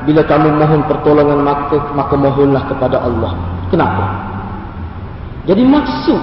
[0.05, 3.33] bila kamu mohon pertolongan maka maka mohonlah kepada Allah.
[3.73, 4.05] Kenapa?
[5.49, 6.20] Jadi maksud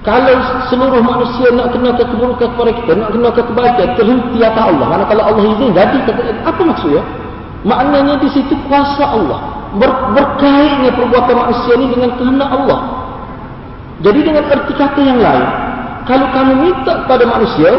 [0.00, 0.32] kalau
[0.72, 4.86] seluruh manusia nak kena ke keburukan kepada kita, nak kena ke kebaikan, terhenti atas Allah.
[4.88, 5.96] Mana kalau Allah izin, jadi
[6.40, 7.04] apa maksudnya?
[7.68, 9.40] Maknanya di situ kuasa Allah.
[9.76, 12.80] Ber, berkaitnya perbuatan manusia ini dengan kehendak Allah.
[14.00, 15.46] Jadi dengan erti kata yang lain,
[16.08, 17.70] kalau kamu minta kepada manusia,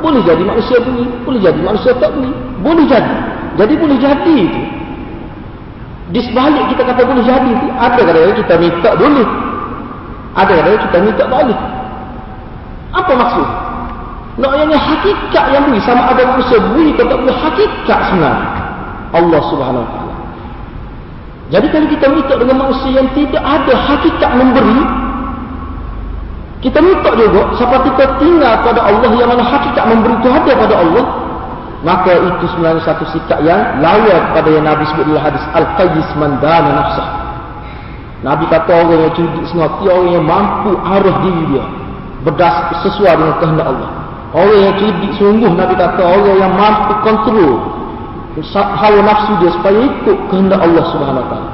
[0.00, 2.32] boleh jadi manusia bunyi, boleh jadi manusia tak bunyi,
[2.64, 3.14] boleh jadi.
[3.60, 4.62] Jadi boleh jadi itu.
[6.16, 9.28] Di sebalik kita kata boleh jadi itu, ada kadang kita minta boleh,
[10.36, 11.58] ada yang kita minta balik.
[12.92, 13.48] Apa maksud?
[14.36, 18.48] Naknya hakikat yang beri sama ada manusia beri atau tak beri hakikat sebenarnya.
[19.16, 20.14] Allah subhanahu wa.
[21.46, 24.80] Jadi kalau kita minta dengan manusia yang tidak ada hakikat memberi,
[26.60, 30.74] kita minta juga siapa kita tinggal pada Allah yang mana hakikat memberi itu ada pada
[30.84, 31.04] Allah,
[31.80, 36.70] maka itu sebenarnya satu sikap yang lawan pada yang Nabi sebut dalam hadis Al-Qayyis Mandana
[36.76, 37.25] Nafsah.
[38.26, 41.64] Nabi kata orang yang cerdik sengaja orang yang mampu arah diri dia
[42.26, 43.90] berdas sesuai dengan kehendak Allah.
[44.34, 47.54] Orang yang cerdik sungguh Nabi kata orang yang mampu kontrol
[48.50, 51.50] hawa nafsu dia supaya ikut kehendak Allah Subhanahu Taala.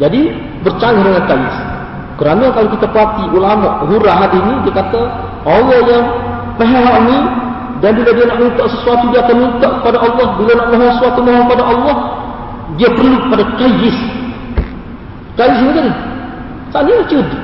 [0.00, 0.20] Jadi
[0.64, 1.56] bercanggah dengan kais.
[2.16, 5.00] Kerana kalau kita perhati ulama hurah hadis ini dia kata
[5.44, 6.04] orang yang
[6.56, 7.18] faham ni
[7.84, 11.18] dan bila dia nak minta sesuatu dia akan minta kepada Allah bila nak mohon sesuatu
[11.20, 11.96] mohon kepada Allah
[12.80, 14.23] dia perlu pada kais
[15.34, 15.88] Kais ni kan?
[16.70, 17.42] Sana cerdik.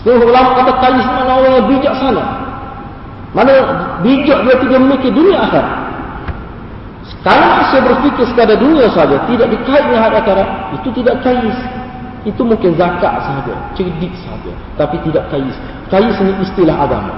[0.00, 2.24] Setengah ulama kata kais ni mana orang yang bijak sana.
[3.36, 3.52] Mana
[4.04, 5.64] bijak dia tidak memikir dunia akhir.
[7.20, 10.48] Kalau saya berfikir sekadar dunia saja, tidak dikait dengan hari akhirat,
[10.80, 11.58] itu tidak kais.
[12.24, 15.56] Itu mungkin zakat sahaja, cerdik sahaja, tapi tidak kais.
[15.92, 17.16] Kais ni istilah agama.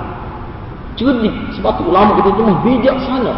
[0.99, 3.35] Cerdik, sebab tu ulama kita cuma bijak sana.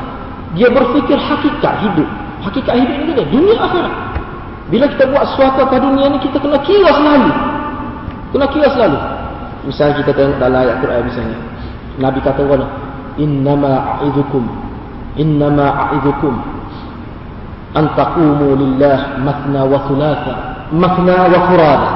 [0.57, 2.09] Dia berfikir hakikat hidup.
[2.49, 3.95] Hakikat hidup ini dia dunia akhirat.
[4.73, 7.31] Bila kita buat sesuatu ke dunia ni kita kena kira selalu.
[8.33, 8.99] Kena kira selalu.
[9.69, 11.39] Misalnya kita tengok dalam ayat Quran misalnya.
[12.01, 12.67] Nabi kata apa?
[13.15, 14.45] Innama a'idukum
[15.15, 16.35] innama a'idukum
[17.75, 20.35] an taqumu lillah mathna wa thulatha
[20.75, 21.91] mathna wa furada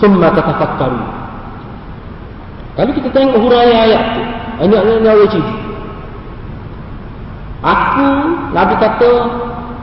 [0.00, 1.00] thumma tatafakkaru.
[2.72, 4.22] Kalau kita tengok huraian ayat tu,
[4.64, 5.54] ayat-ayat yang cerita.
[7.62, 8.08] Aku
[8.56, 9.10] Nabi kata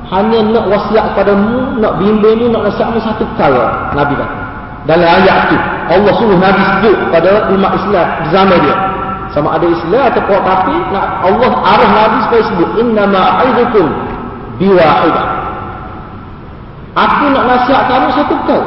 [0.09, 3.93] hanya nak wasiat padamu, nak bimbingmu, nak nasihatmu satu perkara.
[3.93, 4.37] Nabi kata.
[4.89, 5.57] Dalam ayat itu,
[5.93, 8.75] Allah suruh Nabi sebut pada umat Islam di zaman dia.
[9.29, 12.69] Sama ada Islam atau kuat kafir, nak Allah arah Nabi supaya sebut.
[12.81, 13.85] Innama aidukum
[14.57, 15.27] biwahidah.
[16.97, 18.65] Aku nak nasihat kamu satu perkara.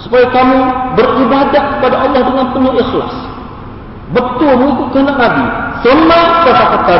[0.00, 0.58] Supaya kamu
[0.96, 3.14] beribadat kepada Allah dengan penuh ikhlas.
[4.16, 5.44] Betul mengikut kehendak Nabi.
[5.84, 6.96] Semua kata-kata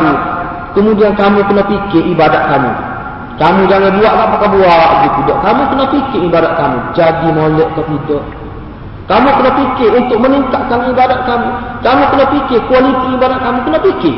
[0.73, 2.71] Kemudian kamu kena fikir ibadat kamu.
[3.33, 5.37] Kamu jangan buat apa kau buat tidak.
[5.41, 8.23] Kamu kena fikir ibadat kamu jadi molek ke tidak.
[9.09, 11.49] Kamu kena fikir untuk meningkatkan ibadat kamu.
[11.81, 14.15] Kamu kena fikir kualiti ibadat kamu kena fikir.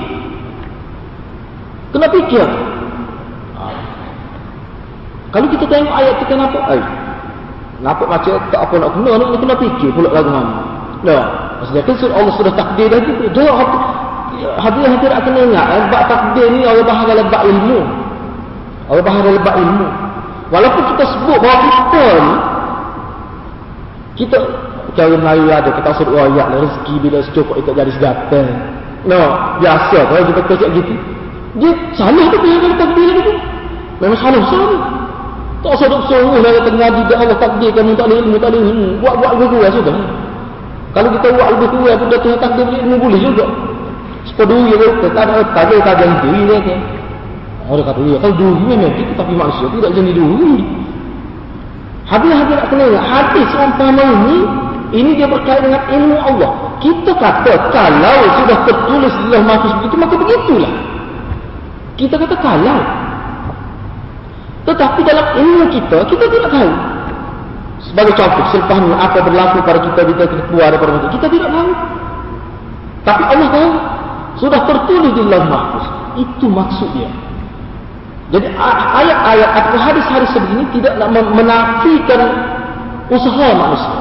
[1.96, 2.48] Kena fikir.
[3.56, 3.66] Ha.
[5.32, 6.60] Kalau kita tengok ayat itu kenapa?
[6.76, 6.84] Eh,
[7.80, 10.54] nampak macam tak apa nak kena, nak kena fikir pula lagu mana.
[11.08, 11.24] Nah,
[11.64, 13.32] maksudnya kan Allah sudah takdir dah gitu.
[13.32, 13.52] Dia
[14.60, 18.05] hadir-hadir akan ingat, eh, bak takdir ni Allah bahagia lebak ilmu.
[18.86, 19.88] Allah bahasa lebat ilmu.
[20.54, 22.34] Walaupun kita sebut bahawa kita ni,
[24.16, 24.38] kita,
[24.94, 28.42] cara Melayu ada, kita sebut rakyat lah, rezeki bila secukup itu jadi segata.
[29.06, 29.22] No,
[29.62, 30.94] biasa kalau kita kecek gitu.
[31.56, 33.34] Dia salah tu punya kata takdir itu.
[34.04, 34.82] Memang salah salah.
[35.66, 38.58] Tak usah duk sungguh lah ngaji dia Allah takdir kamu tak ada ilmu, tak ada
[38.62, 38.88] ilmu.
[39.02, 39.98] Buat-buat lebih kurang sudah.
[40.94, 43.46] Kalau kita buat lebih kurang pun dah Tuhan takdir ilmu boleh juga.
[44.30, 44.78] Sepuluh ya,
[45.10, 46.78] tak ada, tak ada, tak ada, tak ada, tak
[47.66, 50.62] Orang kata, ya, kalau duri memang kita tapi manusia tidak jadi duri.
[52.06, 54.38] Hadis-hadis nak kena ingat, hadis umpama ini,
[54.94, 56.78] ini dia berkait dengan ilmu Allah.
[56.78, 60.74] Kita kata, kalau sudah tertulis dalam mahfuz begitu, maka begitulah.
[61.98, 62.80] Kita kata kalau.
[64.70, 66.72] Tetapi dalam ilmu kita, kita tidak tahu.
[67.90, 71.72] Sebagai contoh, selepas ini apa berlaku pada kita kita keluar daripada kita, kita tidak tahu.
[73.06, 73.72] Tapi Allah tahu.
[74.36, 75.86] Sudah tertulis di mahfuz.
[76.20, 77.25] Itu maksudnya.
[78.34, 78.48] Jadi
[78.98, 82.22] ayat-ayat atau hadis-hadis sebegini tidak nak menafikan
[83.14, 83.98] usaha manusia.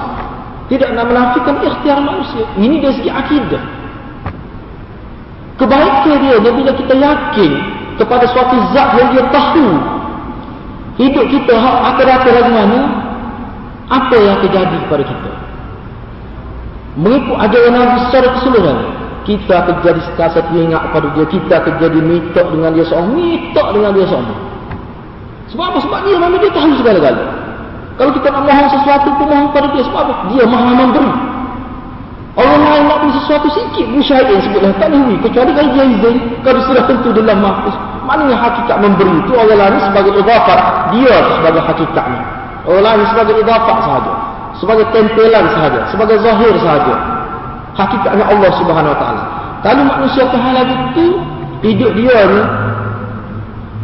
[0.73, 2.45] Tidak nak menafikan ikhtiar manusia.
[2.57, 3.63] Ini dari segi akidah.
[5.61, 7.53] Kebaikan dia, dia bila kita yakin
[8.01, 9.69] kepada suatu zat yang dia tahu
[10.99, 12.81] hidup kita akan datang lagi mana
[13.91, 15.31] apa yang terjadi kepada kita
[16.95, 18.79] mengikut ajaran Nabi secara keseluruhan
[19.25, 21.25] kita akan jadi setiap ingat kepada dia.
[21.25, 23.09] Kita akan jadi mitok dengan dia seorang.
[23.17, 24.41] Mitok dengan dia seorang.
[25.49, 25.79] Sebab apa?
[25.81, 27.25] sebab dia mana dia tahu segala-gala.
[27.95, 29.83] Kalau kita nak mohon sesuatu pun mohon kepada dia.
[29.89, 30.15] Sebab apa?
[30.29, 31.13] dia maha memberi.
[32.35, 36.17] Orang lain nak beri sesuatu sikit musyahid yang sebutlah tak boleh kecuali kalau dia izin
[36.43, 37.77] kalau sudah tentu dalam mahfuz.
[38.05, 40.61] Maknanya hakikat memberi itu orang lain sebagai idafat
[40.93, 42.21] dia sebagai hakikatnya.
[42.67, 44.13] Orang lain sebagai idafat sahaja.
[44.59, 45.81] Sebagai tempelan sahaja.
[45.95, 47.14] Sebagai zahir sahaja
[47.75, 49.23] hakikatnya Allah Subhanahu Wa Taala.
[49.65, 51.07] Kalau manusia tahala itu
[51.65, 52.43] hidup dia ni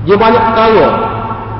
[0.08, 0.88] dia banyak kaya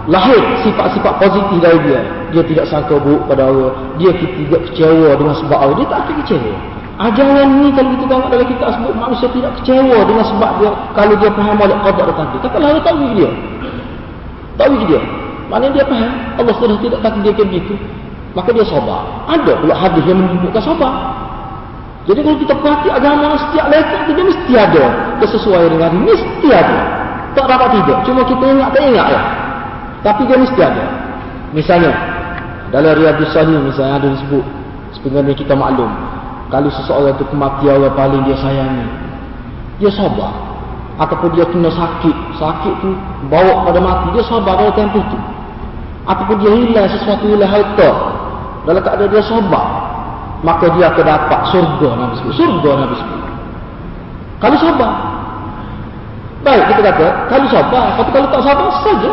[0.08, 2.00] lahir sifat-sifat positif dari dia.
[2.30, 3.74] Dia tidak sangka buruk pada Allah.
[3.98, 5.76] Dia tidak kecewa dengan sebab Allah.
[5.82, 6.54] Dia tak akan kecewa.
[7.00, 11.14] Ajaran ni kalau kita tengok dalam kitab sebut manusia tidak kecewa dengan sebab dia kalau
[11.16, 13.30] dia faham balik qadar dan takdir katalah dia tahu dia.
[14.60, 15.00] Tahu dia.
[15.48, 16.12] Mana dia faham.
[16.36, 17.74] Allah sudah tidak takdir dia begitu
[18.34, 20.92] maka dia sabar ada pula hadis yang menunjukkan sabar
[22.08, 24.84] jadi kalau kita perhati agama setiap letak itu mesti ada
[25.20, 26.80] kesesuaian dengan mesti ada.
[27.36, 27.98] Tak dapat tidak.
[28.08, 29.20] Cuma kita ingat tak ingat ya.
[30.00, 30.84] Tapi dia mesti ada.
[31.52, 31.92] Misalnya
[32.70, 34.44] dalam Riyadhus Salih misalnya ada disebut
[34.94, 35.90] sebenarnya kita maklum
[36.50, 38.86] kalau seseorang itu kematian orang paling dia sayangi
[39.82, 40.30] dia sabar
[41.02, 42.94] ataupun dia kena sakit sakit tu
[43.26, 45.18] bawa pada mati dia sabar pada tempoh tu
[46.06, 47.90] ataupun dia hilang sesuatu hilang harta
[48.70, 49.66] dalam keadaan dia sabar
[50.40, 52.32] maka dia akan dapat surga Nabi sebut.
[52.32, 53.20] Surga Nabi sebut.
[54.40, 54.92] Kalau sabar.
[56.40, 59.12] Baik kita kata, kalau sabar, tapi kalau tak sabar saja.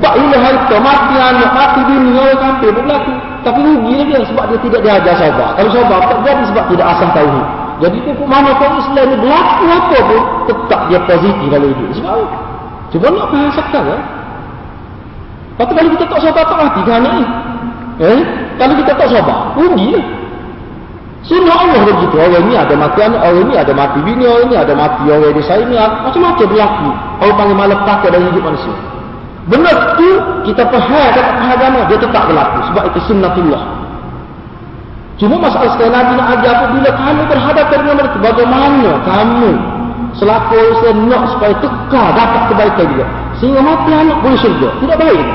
[0.00, 3.12] Bak ilah harta, mati anak, mati bini, orang kampir berlaku.
[3.44, 5.48] Tapi rugi lah sebab dia tidak diajar sabar.
[5.58, 7.38] Kalau sabar, tak jadi sebab tidak asam tahu.
[7.82, 11.90] Jadi pupuk mana kau Islam ni berlaku apa pun, tetap dia positif dalam hidup.
[11.98, 12.26] Sebab?
[12.94, 14.02] Cuba nak faham sekarang.
[15.54, 17.14] Lepas kalau kita tak sabar, tak mati kan ni.
[17.98, 18.20] Eh?
[18.56, 20.06] Kalau kita tak sabar, rugi lah.
[21.24, 22.16] Sunnah Allah begitu.
[22.20, 25.32] Orang ini ada mati anak, orang ini ada mati bini, orang ini ada mati orang
[25.32, 25.76] di saya ini.
[25.76, 26.88] Macam-macam berlaku.
[27.24, 28.74] Orang panggil malam pakai dalam hidup manusia.
[29.44, 30.08] Benar tu
[30.48, 32.58] kita faham tak faham agama, dia tetap berlaku.
[32.68, 33.62] Sebab itu sunnatullah.
[35.16, 39.50] Cuma masalah sekali Nabi nak ajar apabila kamu berhadapan dengan mereka, bagaimana kamu
[40.20, 43.06] selaku Islam nak supaya tekar dapat kebaikan dia.
[43.40, 44.68] Sehingga mati anak boleh syurga.
[44.76, 45.26] Tidak baik.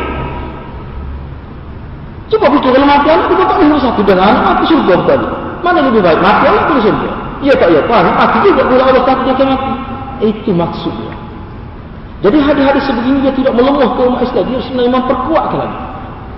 [2.30, 5.22] Cuba fikir kalau mati anak, kita tak boleh satu dengan anak, mati syurga betul.
[5.62, 6.20] Mana lebih baik?
[6.24, 7.10] Mati Allah boleh syurga.
[7.40, 7.82] Ya tak ya?
[7.88, 8.16] Faham?
[8.16, 9.74] Mati juga bila Allah takdirkan mati.
[10.20, 11.14] Itu maksudnya.
[12.20, 14.44] Jadi hadis-hadis sebegini dia tidak melemah ke umat Islam.
[14.52, 15.78] Dia sebenarnya memperkuatkan lagi.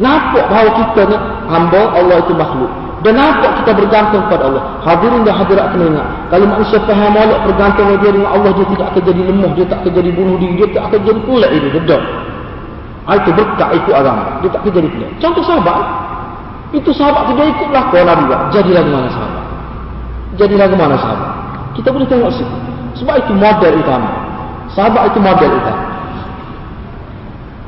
[0.02, 1.18] Nampak bahawa kita ni
[1.50, 2.72] hamba Allah itu makhluk.
[3.02, 4.64] Dan nampak kita bergantung pada Allah.
[4.86, 6.08] Hadirin dan hadirat kena ingat.
[6.30, 9.52] Kalau manusia faham Allah bergantung dia dengan Allah, dia tidak akan jadi lemah.
[9.58, 10.54] Dia tak akan jadi bunuh diri.
[10.62, 11.68] Dia tak akan jadi pula itu.
[11.82, 12.02] Dedam.
[13.02, 14.24] Itu berkat ikut agama.
[14.46, 15.08] Dia tak akan jadi pula.
[15.18, 15.82] Contoh sahabat.
[16.72, 18.42] Itu sahabat tu dia ikutlah kau Nabi buat.
[18.56, 19.44] Jadilah mana sahabat.
[20.40, 21.32] Jadilah mana sahabat.
[21.76, 22.58] Kita boleh tengok situ.
[23.04, 24.10] Sebab itu model utama.
[24.72, 25.84] Sahabat itu model utama.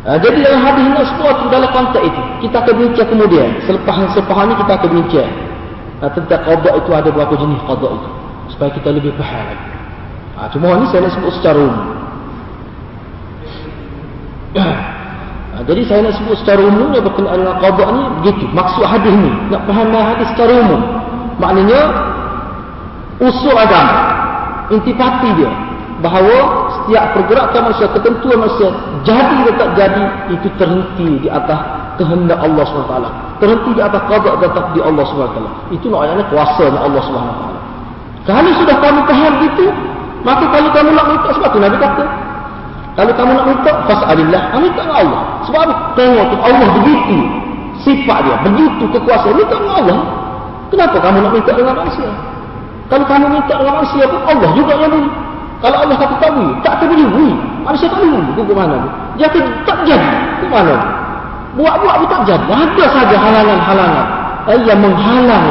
[0.03, 2.21] Ha, jadi dalam hadis ini semua itu dalam konteks itu.
[2.47, 3.49] Kita akan bincang kemudian.
[3.67, 5.31] Selepas selepas ini kita akan bincang.
[5.99, 8.09] Ha, tentang qadha itu ada berapa jenis qadha itu.
[8.55, 9.47] Supaya kita lebih faham.
[10.39, 11.87] Ha, cuma ini saya nak sebut secara umum.
[15.63, 18.45] Ha, jadi saya nak sebut secara umum yang berkenaan dengan qadha ni begitu.
[18.51, 20.81] Maksud hadis ni nak faham hadis secara umum.
[21.39, 21.81] Maknanya
[23.23, 23.95] usul agama,
[24.75, 25.51] intipati dia
[26.03, 28.67] bahawa setiap pergerakan manusia, ketentuan manusia
[29.07, 30.03] jadi atau tak jadi
[30.35, 31.59] itu terhenti di atas
[31.95, 32.95] kehendak Allah SWT.
[33.39, 35.39] Terhenti di atas qadha dan takdir Allah SWT.
[35.71, 37.43] Itu maknanya kuasa Allah SWT.
[38.23, 39.65] Kalau sudah kamu faham itu,
[40.23, 42.03] maka kalau kamu nak minta sebab itu Nabi kata,
[42.93, 44.41] kalau kamu nak minta, fas'alillah.
[44.61, 45.21] Minta dengan Allah.
[45.49, 45.75] Sebab apa?
[45.97, 47.17] Tengok tu Allah begitu.
[47.81, 48.35] Sifat dia.
[48.45, 49.33] Begitu kekuasaan.
[49.33, 49.99] Minta dengan Allah.
[50.69, 52.09] Kenapa kamu nak minta dengan manusia?
[52.93, 55.09] Kalau kamu minta dengan manusia pun Allah juga yang beri.
[55.63, 57.29] Kalau Allah kata tak beri, tak akan beri.
[57.65, 58.19] Manusia tak dulu.
[58.29, 58.77] Itu ke mana?
[59.17, 59.27] Dia
[59.65, 60.11] tak jadi.
[60.37, 60.75] Ke mana?
[61.57, 62.45] Buat-buat pun tak jadi.
[62.45, 64.05] Ada saja halangan-halangan.
[64.53, 65.45] Eh, yang menghalang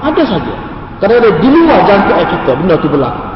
[0.00, 0.54] Ada saja.
[0.98, 3.29] Kerana di luar jangkaan kita, benda tu berlaku.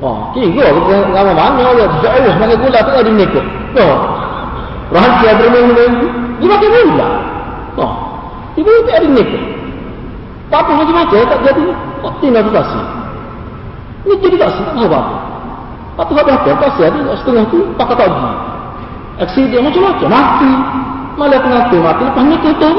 [0.00, 3.44] Oh, kira kita nama mana dia jauh makan gula tu ada nekut.
[3.76, 3.96] Oh.
[4.96, 5.92] Rahasia bermain-main.
[6.40, 7.08] Dia makan gula.
[7.76, 7.92] Oh.
[8.56, 9.42] Ibu itu ada nekut.
[10.50, 11.64] Apa macam-macam tak jadi.
[12.00, 12.84] Tak tinggal tu kasih.
[14.08, 15.16] Ini jadi kasih tak tahu apa.
[16.00, 18.28] Apa apa apa kasih ada setengah tu pakai tadi.
[19.20, 20.52] Aksiden macam-macam mati.
[21.20, 22.70] Malah pengatur mati lepas ni kita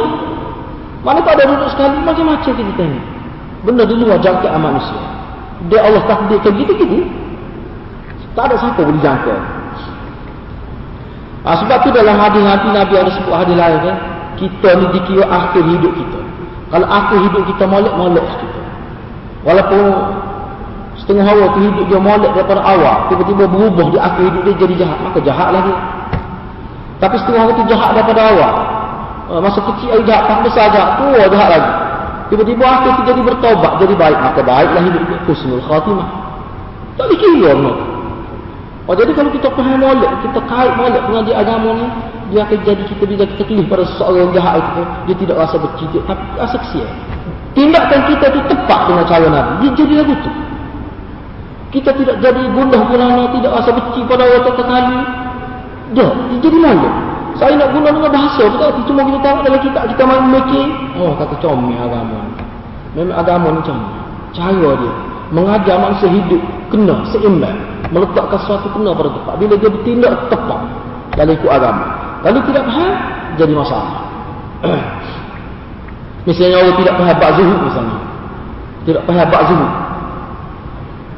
[1.02, 3.04] mana tak ada duduk sekali macam-macam kita tengok.
[3.62, 5.21] Benda di luar jangkaan manusia.
[5.70, 7.06] Dia Allah takdirkan gitu-gitu.
[8.34, 9.36] Tak ada siapa boleh jangka.
[11.42, 13.98] Ha, sebab tu dalam hadis-hadis Nabi ada sebut hadis lain kan.
[14.40, 16.20] Kita ni dikira akhir hidup kita.
[16.72, 18.62] Kalau akhir hidup kita molek-molek kita.
[19.42, 19.84] Walaupun
[21.02, 23.10] setengah awal tu hidup dia molek daripada awal.
[23.10, 24.98] Tiba-tiba berubah di akhir hidup dia jadi jahat.
[25.02, 25.74] Maka jahat lagi.
[27.02, 28.54] Tapi setengah awal tu jahat daripada awal.
[29.32, 31.72] Ah, masa kecil jahat, tak besar jahat, tua jahat lagi.
[32.32, 34.18] Tiba-tiba itu jadi bertobat, jadi baik.
[34.24, 35.20] Maka baiklah hidup dia.
[35.28, 36.08] Husnul khatimah.
[36.96, 37.76] Tak dikira no.
[38.88, 41.86] Oh, jadi kalau kita faham molek, kita kait molek pengaji agama ni,
[42.34, 45.56] dia akan jadi kita bila kita tulis pada seorang yang jahat itu, dia tidak rasa
[45.62, 46.90] benci, tapi rasa kesian.
[47.52, 49.52] Tindakan kita itu tepat dengan cara Nabi.
[49.60, 50.32] Dia jadi lagu tu.
[51.72, 55.00] Kita tidak jadi gundah gulana, tidak rasa benci pada orang terkali.
[55.92, 56.96] Dia, dia jadi molek.
[57.42, 60.66] Saya nak guna dengan bahasa tu tak cuma kita tengok dalam kitab kita main mikir.
[60.94, 62.22] Oh kata comel agama.
[62.94, 63.98] Memang agama ni comel.
[64.30, 64.92] Cara dia
[65.34, 66.38] mengajar manusia hidup
[66.70, 67.58] kena seimbang,
[67.90, 69.34] meletakkan sesuatu kena pada tempat.
[69.42, 70.62] Bila dia bertindak tepat
[71.18, 71.86] dalam ikut agama.
[72.22, 72.94] Kalau tidak faham
[73.42, 73.94] jadi masalah.
[76.30, 77.98] misalnya orang tidak faham bab zuhud misalnya.
[78.86, 79.72] Tidak faham bab zuhud.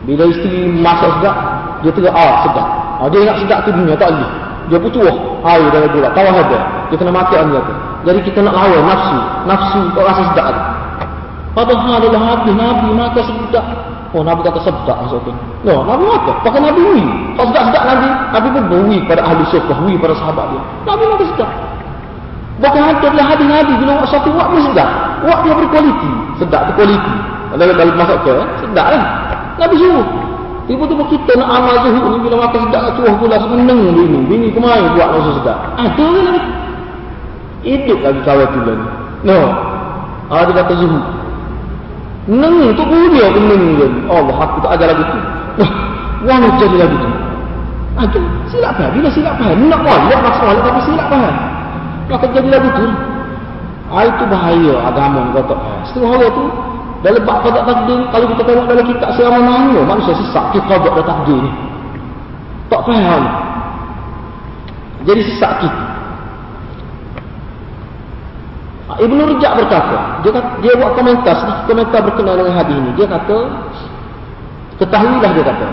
[0.08, 1.36] Bila isteri masak sedap,
[1.84, 2.68] dia tegak ah sedap.
[3.04, 5.04] Ah, dia nak sedap tu dunia tak boleh dia pucuh
[5.44, 6.10] air dalam gula.
[6.16, 6.60] Tawah ada
[6.92, 9.18] dia kena makan dia tu jadi kita nak lawan nafsu.
[9.48, 10.62] Nafsu kau rasa sedap tu.
[11.54, 13.66] Padahal adalah Nabi Nabi maka sedap.
[14.14, 15.34] Oh Nabi kata sedap maksudnya
[15.66, 17.04] no Nabi maka pakai Nabi wi
[17.40, 18.08] kalau sedap-sedap Nabi.
[18.36, 20.62] Nabi pun beri pada ahli syurga wi pada sahabat dia.
[20.86, 21.52] Nabi maka sedap.
[22.62, 24.90] Bahkan ada adalah hadis Nabi bila buat satu wak pun sedap.
[25.26, 26.12] Wak dia berkualiti.
[26.38, 27.16] Sedap tu kualiti.
[27.54, 28.34] Dalam masuk ke,
[28.66, 29.04] sedap lah.
[29.62, 30.23] Nabi suruh.
[30.64, 34.20] Tiba-tiba kita nak amal zuhud ni bila makan sedap cuah pula seneng bini.
[34.32, 35.58] Bini kemai buat masa sedap.
[35.76, 36.42] Ada ke lagi?
[37.68, 38.88] Hidup lagi kawal tu lagi.
[39.28, 39.40] No.
[40.32, 41.04] Ah, dia kata zuhud.
[42.32, 43.88] Neng tu pun dia pun neng dia.
[44.08, 45.20] Allah aku tak ajar lagi tu.
[45.60, 45.72] Wah,
[46.24, 47.10] wang jadi lagi tu.
[48.00, 48.92] Ah, tu silap faham.
[48.96, 49.68] Bila silap faham?
[49.68, 51.36] Nak walik masalah tapi silap faham.
[52.08, 52.88] Maka jadi lagi tu.
[53.92, 55.56] Ah, itu bahaya agama kata.
[55.92, 56.46] Setengah orang tu
[57.04, 60.90] dalam bab qada takdir kalau kita tengok dalam kitab selama mana manusia sesak kita qada
[60.96, 61.52] dan takdir ni.
[62.72, 63.24] Tak faham.
[65.04, 65.84] Jadi sesak kita.
[68.84, 72.92] Ah, Ibn Rujak berkata, dia, kata, dia buat komentar, sedikit komentar berkenaan dengan hadis ini.
[73.00, 73.38] Dia kata,
[74.76, 75.68] ketahuilah dia kata,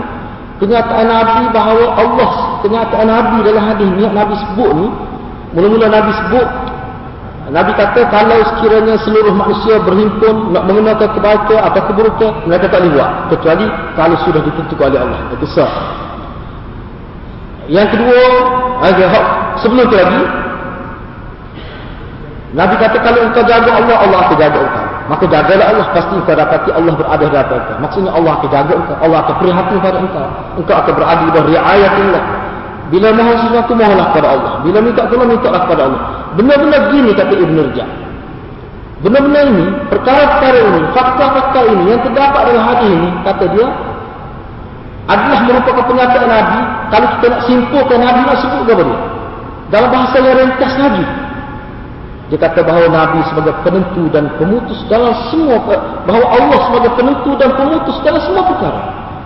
[0.63, 2.31] kenyataan Nabi bahawa Allah,
[2.63, 4.87] kenyataan Nabi dalam hadis ini, Nabi sebut ni,
[5.53, 6.47] mula-mula Nabi sebut,
[7.51, 12.95] Nabi kata kalau sekiranya seluruh manusia berhimpun nak mengenakan kebaikan atau keburukan, mereka tak boleh
[12.95, 13.11] buat.
[13.27, 13.65] Kecuali
[13.99, 15.19] kalau sudah ditentukan oleh Allah.
[15.35, 15.71] Itu sah.
[17.67, 18.23] Yang kedua,
[19.59, 20.23] sebelum itu lagi,
[22.55, 24.85] Nabi kata kalau engkau jaga Allah, Allah akan jaga engkau.
[25.11, 27.77] Maka jagalah Allah, pasti engkau dapati Allah berada di atas engkau.
[27.83, 28.95] Maksudnya Allah akan jaga engkau.
[29.03, 30.27] Allah akan prihatin pada engkau.
[30.55, 32.23] Engkau akan berada di bawah riayat Allah.
[32.91, 34.53] Bila mohon sesuatu, mohonlah kepada Allah.
[34.63, 36.20] Bila minta tolong, minta kepada Allah.
[36.39, 37.89] Benar-benar gini kata Ibn Rajab.
[39.01, 43.67] Benar-benar ini, perkara-perkara ini, fakta-fakta ini yang terdapat dalam hadis ini, kata dia,
[45.09, 46.59] adalah merupakan pernyataan Nabi.
[46.93, 48.99] Kalau kita nak simpulkan Nabi nak sebut kepada dia.
[49.71, 51.05] Dalam bahasa yang rentas lagi.
[52.31, 55.59] Dia kata bahawa Nabi sebagai penentu dan pemutus dalam semua,
[56.07, 58.79] bahawa Allah sebagai penentu dan pemutus dalam semua perkara.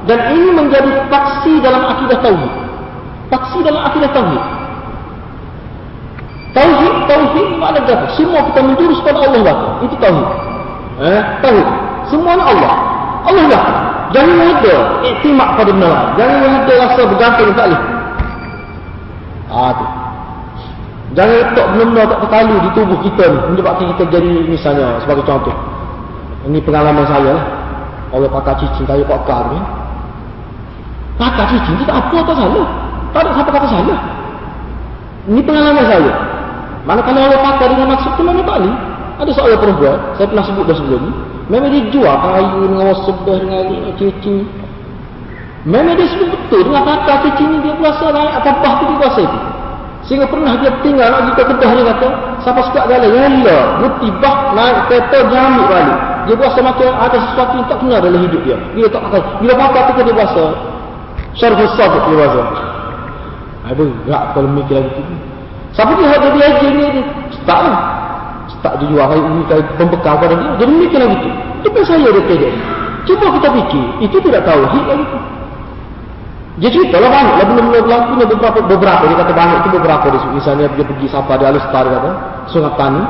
[0.09, 2.53] Dan ini menjadi paksi dalam akidah Tauhid.
[3.29, 4.43] Paksi dalam akidah Tauhid.
[6.55, 8.07] Tauhid, tauhid makna apa?
[8.15, 9.57] Semua kita menjurus Allah lah.
[9.83, 10.27] Itu tauhid.
[11.03, 11.67] Eh, tauhid.
[12.07, 12.73] Semuanya Allah.
[13.27, 13.63] Allah lah.
[14.15, 16.07] Jangan ada iktimak pada benda lain.
[16.15, 17.81] Jangan ada rasa bergantung tak boleh.
[19.51, 19.85] Ah tu.
[21.15, 23.39] Jangan letak benda-benda tak terkalu di tubuh kita ni.
[23.51, 25.55] Menyebabkan kita jadi misalnya sebagai contoh.
[26.47, 27.45] Ini pengalaman saya lah.
[28.15, 29.59] Orang pakai cicing kayu pakar ni.
[31.19, 32.67] Pakai cicing tu tak apa tak salah.
[33.11, 33.99] Tak ada siapa kata salah.
[35.25, 36.34] Ini pengalaman saya.
[36.85, 38.75] Mana kalau Allah pakai dengan maksud tu memang tak boleh.
[39.15, 41.11] Ada seorang perempuan, saya pernah sebut dah sebelum ni.
[41.49, 43.61] Memang dia jual kayu dengan sedah dengan
[43.97, 44.37] cuci.
[45.65, 48.97] Memang dia sebut betul dengan kata kecil ni dia puasa naik atas bah tu dia
[49.01, 49.39] puasa itu.
[50.05, 52.07] Sehingga pernah dia tinggal nak kita kedah dia kata,
[52.45, 53.61] siapa suka jalan, ya Allah,
[54.21, 55.99] bah naik kereta ambil balik.
[56.25, 58.57] Dia puasa macam ada sesuatu yang tak kena dalam hidup dia.
[58.73, 59.21] Dia tak pakai.
[59.41, 60.45] Bila pakai tu dia puasa.
[61.37, 62.41] Syarif sabuk dia puasa.
[63.73, 65.34] Aduh, gerak kalau mikir lagi tu.
[65.75, 67.03] Siapa dia ada dia aja ni,
[67.43, 67.77] tak lah.
[68.63, 69.41] Tak dia jual ini
[69.77, 70.49] pembekal pada dia.
[70.63, 71.29] Jadi mikir lagi tu.
[71.69, 72.53] Itu saya dia kejap.
[73.05, 75.19] Cuba kita fikir, itu tidak tahu hit lagi tu.
[76.55, 80.23] Dia cerita lah banyak lah belum berlaku beberapa, beberapa dia kata banyak itu beberapa dia
[80.31, 82.11] misalnya dia pergi sapa dia Alustar kata
[82.47, 83.03] sungai tani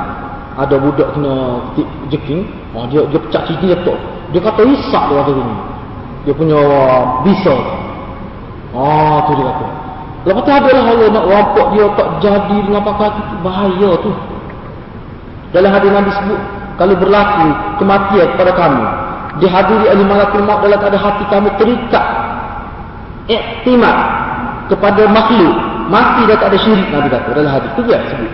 [0.57, 1.61] ada budak kena
[2.09, 3.93] jeking oh, dia dia pecah cici dia tu
[4.33, 5.57] dia kata isak dia kata ini
[6.25, 6.59] dia punya
[7.21, 7.53] bisa
[8.73, 9.67] oh tu dia kata
[10.25, 14.11] lepas tu ada lah Allah nak rampok dia tak jadi dengan pakai itu bahaya tu.
[15.53, 16.39] Dalam hadis Nabi sebut
[16.75, 17.47] kalau berlaku
[17.79, 18.83] kematian kepada kamu
[19.39, 22.05] dihadiri oleh malakul maut dalam keadaan hati kamu terikat
[23.31, 23.97] iktimat
[24.71, 25.55] kepada makhluk
[25.87, 28.31] mati dah tak ada syirik Nabi kata dalam hadis tu dia sebut.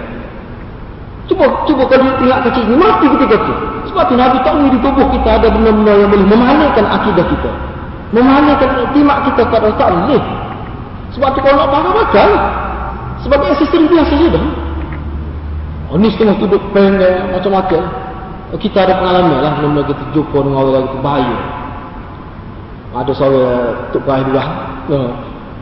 [1.30, 3.54] Cuba cuba kalau tengok kecil ni mati ketika tu
[3.92, 7.52] sebab tu Nabi tahu di tubuh kita ada benda-benda yang boleh memalaikan akidah kita.
[8.12, 10.22] Memalaikan iktimat kita kepada Allah
[11.16, 12.30] sebab tu kalau nak pakai makan
[13.22, 14.42] sebagai asisten biasa saja
[15.92, 17.00] oh ni setengah duduk pengen
[17.32, 17.82] macam-macam
[18.60, 21.38] kita ada pengalaman lah benda-benda kita jumpa dengan orang itu bahaya
[22.92, 24.44] ada seorang tuk bahaya dua
[24.92, 24.98] Ha.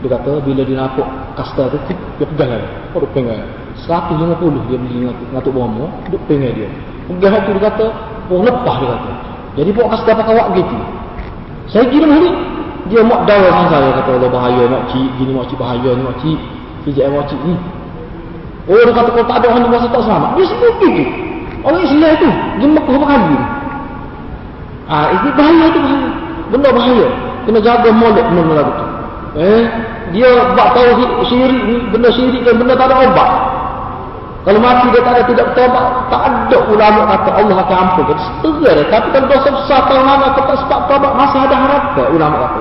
[0.00, 1.04] Dia kata bila dia nampak
[1.36, 2.64] kasta tu dia pegang dia.
[2.96, 3.44] Oh dia pegang.
[3.84, 6.68] 150 dia beli ngatuk bomo, dia pegang dia.
[7.04, 7.86] Pegang tu dia kata,
[8.32, 9.12] oh lepas dia kata.
[9.60, 10.76] Jadi buat kasta pakai wak gitu.
[11.68, 12.32] Saya kira ni
[12.88, 16.02] dia mak dawa dengan saya kata Allah bahaya mak cik gini mak cik bahaya ni
[16.06, 16.38] mak cik
[16.88, 17.54] kijak mak cik ni.
[18.70, 21.04] Oh dia kata kalau tak ada orang masa tak selamat dia sebut gitu
[21.60, 23.38] orang Islam tu dia makuh apa kali.
[24.88, 26.08] Ah ini bahaya tu bahaya.
[26.50, 27.08] Benda bahaya.
[27.40, 28.88] Kena jaga mulut benda-benda betul
[29.38, 29.62] eh
[30.10, 30.26] dia
[30.58, 33.30] buat tauhid syirik ni benda syirik dan benda tak ada obat
[34.40, 38.82] kalau mati dia tak ada tidak bertobat tak ada ulama kata Allah akan ampun jadi
[38.88, 42.60] tapi kalau dosa besar tahun lama kau tak sempat tobat masih ada harapan ulama kata.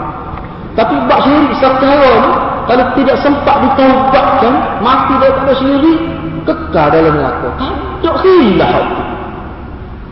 [0.78, 1.84] Tapi buat syirik sekarang
[2.24, 2.32] ni
[2.70, 4.54] kalau tidak sempat ditaubatkan
[4.86, 6.00] mati dia tak ada syirik
[6.46, 7.74] kekal dalam neraka tak
[8.04, 8.76] ada hilah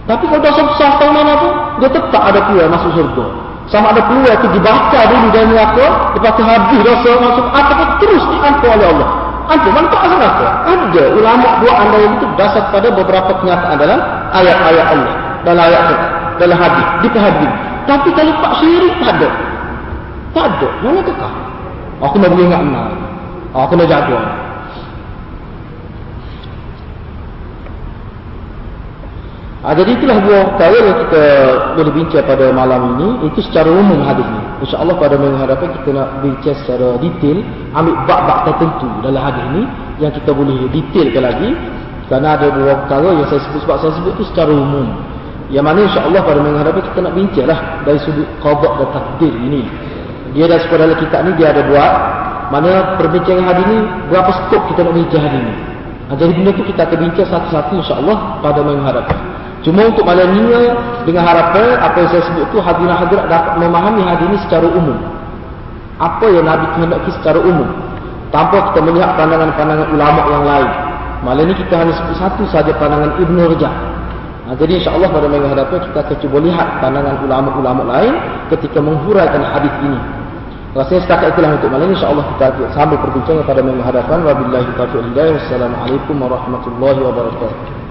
[0.07, 1.49] tapi kalau dosa besar tahun mana tu
[1.83, 3.25] dia tetap ada pula masuk surga
[3.67, 8.23] sama ada keluar itu dibaca dulu dari neraka lepas itu habis dosa masuk ataupun terus
[8.31, 9.09] diampun oleh Allah
[9.47, 11.03] ampun manfaat asal neraka ada.
[11.15, 13.99] Ulama buat anda yang itu dasar pada beberapa kenyataan dalam
[14.35, 15.15] ayat-ayat Allah
[15.47, 15.95] dalam ayat itu
[16.37, 17.49] dalam hadis dipahami
[17.87, 19.29] tapi kalau pak syirik tak ada.
[20.35, 20.67] Tak ada.
[20.83, 21.33] Mana kekal?
[22.03, 22.61] Aku nak ingat
[23.55, 24.19] aku nak jaga.
[29.65, 31.23] Ha, jadi itulah dua perkara yang kita
[31.75, 33.07] boleh bincang pada malam ini.
[33.31, 34.46] Itu secara umum hadis ini.
[34.63, 37.37] InsyaAllah pada minggu hadapan kita nak bincang secara detail.
[37.75, 39.63] Ambil bab-bab tertentu dalam hadis ini.
[40.01, 41.49] Yang kita boleh detailkan lagi.
[42.07, 43.59] Kerana ada dua perkara yang saya sebut.
[43.65, 44.87] Sebab saya sebut itu secara umum.
[45.47, 47.59] Yang mana insyaAllah pada minggu hadapan kita nak bincang lah.
[47.85, 49.61] Dari sudut qadab dan takdir ini.
[50.35, 51.93] Dia dah sekolah dalam kitab ni dia ada buat.
[52.49, 53.79] Mana perbincangan hadis ini.
[54.09, 55.55] Berapa skop kita nak bincang hadis ini.
[56.07, 59.36] Jadi benda itu kita akan bincang satu-satu insyaAllah pada minggu hadapan.
[59.67, 60.47] Cuma untuk malam ni
[61.03, 64.95] dengan harapan apa yang saya sebut tu hadirin hadirat dapat memahami hadis ini secara umum.
[65.99, 67.67] Apa yang Nabi kehendaki secara umum.
[68.31, 70.71] Tanpa kita melihat pandangan-pandangan ulama yang lain.
[71.19, 73.73] Malam ni kita hanya sebut satu saja pandangan Ibn Rajab.
[74.47, 78.13] Ha, jadi insyaAllah pada minggu hadapan kita akan cuba lihat pandangan ulama-ulama lain
[78.47, 79.99] ketika menghuraikan hadis ini.
[80.79, 81.99] Rasanya setakat itulah untuk malam ini.
[81.99, 84.17] InsyaAllah kita akan sambil perbincangan pada minggu hadapan.
[84.23, 87.86] Wabillahi taufiq Wassalamualaikum warahmatullahi wabarakatuh.